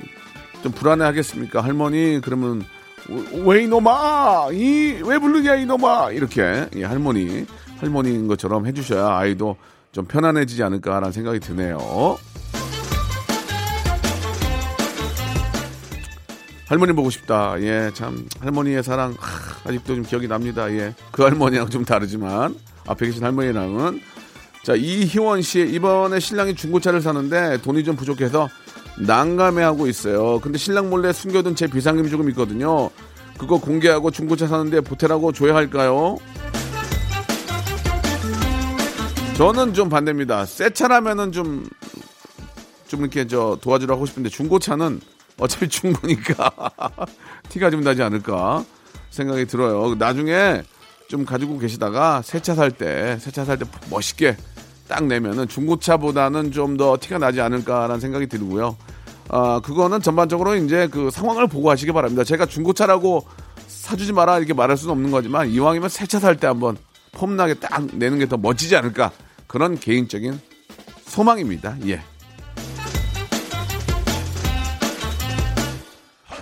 좀 0.62 0.74
불안해 0.74 1.06
하겠습니까? 1.06 1.62
할머니, 1.62 2.22
그러면 2.24 2.64
왜 3.46 3.64
이놈아! 3.64 4.50
이, 4.52 5.02
왜 5.04 5.18
부르냐, 5.18 5.56
이놈아! 5.56 6.12
이렇게, 6.12 6.68
이 6.76 6.84
할머니, 6.84 7.48
할머니인 7.80 8.28
것처럼 8.28 8.68
해주셔야 8.68 9.18
아이도 9.18 9.58
좀 9.92 10.06
편안해지지 10.06 10.64
않을까라는 10.64 11.12
생각이 11.12 11.40
드네요. 11.40 12.18
할머니 16.68 16.92
보고 16.92 17.10
싶다. 17.10 17.56
예, 17.62 17.92
참, 17.94 18.28
할머니의 18.42 18.84
사랑, 18.84 19.16
하, 19.18 19.70
아직도 19.70 19.96
좀 19.96 20.04
기억이 20.04 20.28
납니다. 20.28 20.70
예. 20.72 20.94
그 21.12 21.24
할머니랑 21.24 21.70
좀 21.70 21.86
다르지만, 21.86 22.56
앞에 22.86 23.06
계신 23.06 23.24
할머니랑은. 23.24 24.02
자, 24.64 24.76
이희원 24.76 25.42
씨, 25.42 25.62
이번에 25.62 26.20
신랑이 26.20 26.56
중고차를 26.56 27.02
사는데 27.02 27.62
돈이 27.62 27.86
좀 27.86 27.96
부족해서 27.96 28.50
난감해하고 29.00 29.88
있어요. 29.88 30.40
근데 30.42 30.58
신랑 30.58 30.90
몰래 30.90 31.14
숨겨둔 31.14 31.56
제 31.56 31.68
비상금이 31.68 32.10
조금 32.10 32.28
있거든요. 32.32 32.90
그거 33.38 33.60
공개하고 33.60 34.12
중고차 34.12 34.48
사는데 34.48 34.82
보태라고 34.82 35.32
줘야 35.32 35.56
할까요? 35.56 36.18
저는 39.38 39.74
좀 39.74 39.88
반대입니다. 39.90 40.46
새 40.46 40.70
차라면은 40.72 41.32
좀, 41.32 41.68
좀 42.88 43.02
이렇게 43.02 43.28
저 43.28 43.58
도와주려 43.62 43.94
하고 43.94 44.06
싶은데 44.06 44.30
중고차는 44.30 45.00
어차피 45.40 45.68
중고니까 45.70 46.52
티가 47.50 47.70
좀 47.70 47.82
나지 47.82 48.02
않을까 48.02 48.66
생각이 49.12 49.46
들어요. 49.46 49.94
나중에 49.96 50.64
좀 51.08 51.24
가지고 51.24 51.60
계시다가 51.60 52.22
새 52.24 52.40
차 52.40 52.56
살 52.56 52.72
때, 52.72 53.18
새 53.20 53.30
차 53.32 53.46
살 53.46 53.58
때 53.60 53.66
멋있게 53.92 54.36
딱 54.88 55.04
내면은 55.06 55.48
중고차보다는 55.48 56.52
좀 56.52 56.76
더 56.78 56.98
티가 57.00 57.20
나지 57.20 57.40
않을까라는 57.40 58.00
생각이 58.00 58.28
들고요. 58.28 58.76
아, 59.30 59.60
그거는 59.64 60.02
전반적으로 60.02 60.56
이제 60.56 60.88
그 60.88 61.12
상황을 61.12 61.48
보고 61.48 61.70
하시기 61.70 61.92
바랍니다. 61.92 62.24
제가 62.24 62.46
중고차라고 62.48 63.26
사주지 63.68 64.14
마라 64.14 64.38
이렇게 64.40 64.54
말할 64.54 64.78
수는 64.78 64.94
없는 64.94 65.12
거지만 65.12 65.50
이왕이면 65.50 65.90
새 65.90 66.06
차 66.08 66.20
살 66.20 66.38
때 66.38 66.48
한번 66.48 66.76
폼나게 67.12 67.54
딱 67.56 67.86
내는 67.94 68.18
게 68.20 68.26
더 68.26 68.38
멋지지 68.38 68.76
않을까 68.76 69.12
그런 69.48 69.80
개인적인 69.80 70.40
소망입니다. 71.06 71.78
예. 71.88 72.02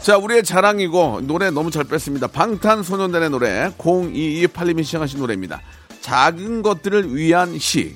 자, 0.02 0.18
우리의 0.18 0.44
자랑이고 0.44 1.22
노래 1.24 1.50
너무 1.50 1.72
잘 1.72 1.84
뺐습니다. 1.84 2.28
방탄소년단의 2.28 3.30
노래 3.32 3.72
0228님이 3.78 4.84
시청하신 4.84 5.20
노래입니다. 5.20 5.62
작은 6.02 6.62
것들을 6.62 7.16
위한 7.16 7.58
시. 7.58 7.96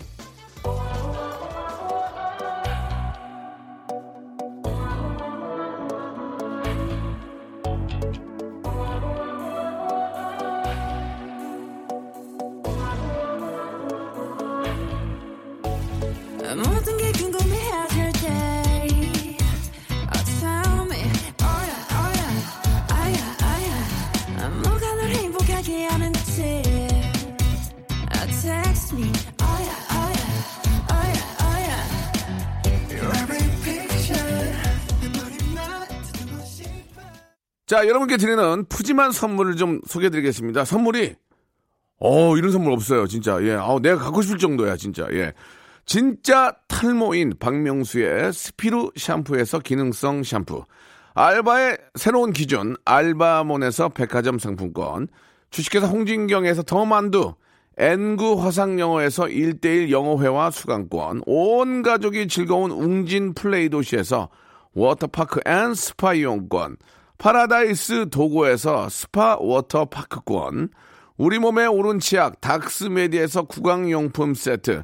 자, 37.69 37.88
여러분께 37.88 38.17
드리는 38.17 38.65
푸짐한 38.65 39.12
선물을 39.12 39.56
좀 39.56 39.80
소개해 39.86 40.10
드리겠습니다. 40.10 40.65
선물이, 40.65 41.15
어, 42.00 42.36
이런 42.36 42.52
선물 42.52 42.74
없어요, 42.74 43.06
진짜. 43.06 43.38
예. 43.43 43.54
아 43.54 43.78
내가 43.80 43.98
갖고 43.98 44.24
싶을 44.24 44.39
정도야, 44.39 44.76
진짜. 44.76 45.08
예. 45.12 45.34
진짜 45.89 46.54
탈모인 46.67 47.34
박명수의 47.39 48.32
스피루 48.32 48.91
샴푸에서 48.95 49.58
기능성 49.58 50.21
샴푸. 50.21 50.63
알바의 51.15 51.80
새로운 51.95 52.32
기준, 52.32 52.75
알바몬에서 52.86 53.89
백화점 53.89 54.38
상품권. 54.38 55.08
주식회사 55.49 55.88
홍진경에서 55.88 56.62
더 56.62 56.86
만두. 56.86 57.34
N구 57.75 58.36
화상영어에서 58.39 59.23
1대1 59.23 59.89
영어회화 59.89 60.52
수강권. 60.52 61.23
온 61.25 61.82
가족이 61.82 62.28
즐거운 62.28 62.69
웅진 62.69 63.34
플레이 63.34 63.67
도시에서 63.69 64.30
워터파크 64.75 65.39
and 65.47 65.73
스파 65.73 66.13
이용권. 66.13 66.78
파라다이스 67.17 68.12
도고에서 68.12 68.89
스파 68.89 69.38
워터파크권. 69.39 70.69
우리 71.17 71.39
몸에 71.39 71.65
옳은 71.65 71.99
치약 71.99 72.41
닥스메디에서 72.41 73.45
구강용품 73.45 74.36
세트. 74.36 74.84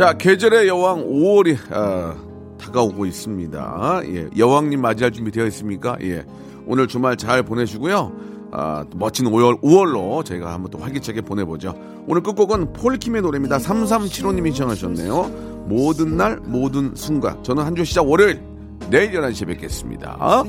자, 0.00 0.14
계절의 0.14 0.66
여왕 0.66 1.06
5월이 1.06 1.58
아, 1.72 2.14
다가오고 2.58 3.04
있습니다. 3.04 4.00
예, 4.06 4.30
여왕님 4.34 4.80
맞이할 4.80 5.12
준비 5.12 5.30
되어 5.30 5.44
있습니까? 5.48 5.98
예, 6.00 6.24
오늘 6.66 6.88
주말 6.88 7.18
잘 7.18 7.42
보내시고요. 7.42 8.10
아, 8.50 8.86
또 8.90 8.96
멋진 8.96 9.26
5월, 9.26 9.60
5월로 9.60 10.24
저희가 10.24 10.54
한번 10.54 10.70
또 10.70 10.78
활기차게 10.78 11.20
보내보죠. 11.20 11.74
오늘 12.06 12.22
끝곡은 12.22 12.72
폴킴의 12.72 13.20
노래입니다. 13.20 13.58
3375님이 13.58 14.46
신청하셨네요. 14.54 15.66
모든 15.68 16.16
날, 16.16 16.38
모든 16.46 16.94
순간. 16.94 17.44
저는 17.44 17.62
한 17.62 17.74
주 17.74 17.84
시작 17.84 18.08
월요일, 18.08 18.42
내일 18.88 19.12
11시에 19.12 19.48
뵙겠습니다. 19.48 20.16
나 20.18 20.44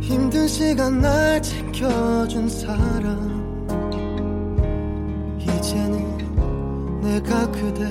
힘든 0.00 0.48
시간 0.48 1.00
날 1.00 1.40
지켜준 1.74 2.48
사람. 2.48 3.66
이제는 5.40 7.00
내가 7.02 7.50
그댈 7.50 7.90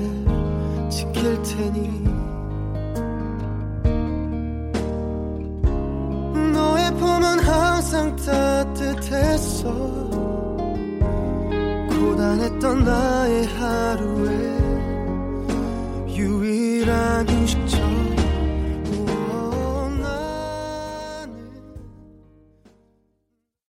지킬 0.88 1.42
테니. 1.42 2.02
너의 6.54 6.90
품은 6.94 7.38
항상 7.40 8.16
따뜻했어. 8.16 9.68
고단했던 11.90 12.84
나의 12.84 13.46
하루에 13.46 14.32
유일한 16.08 17.28
휴식처럼 17.28 18.03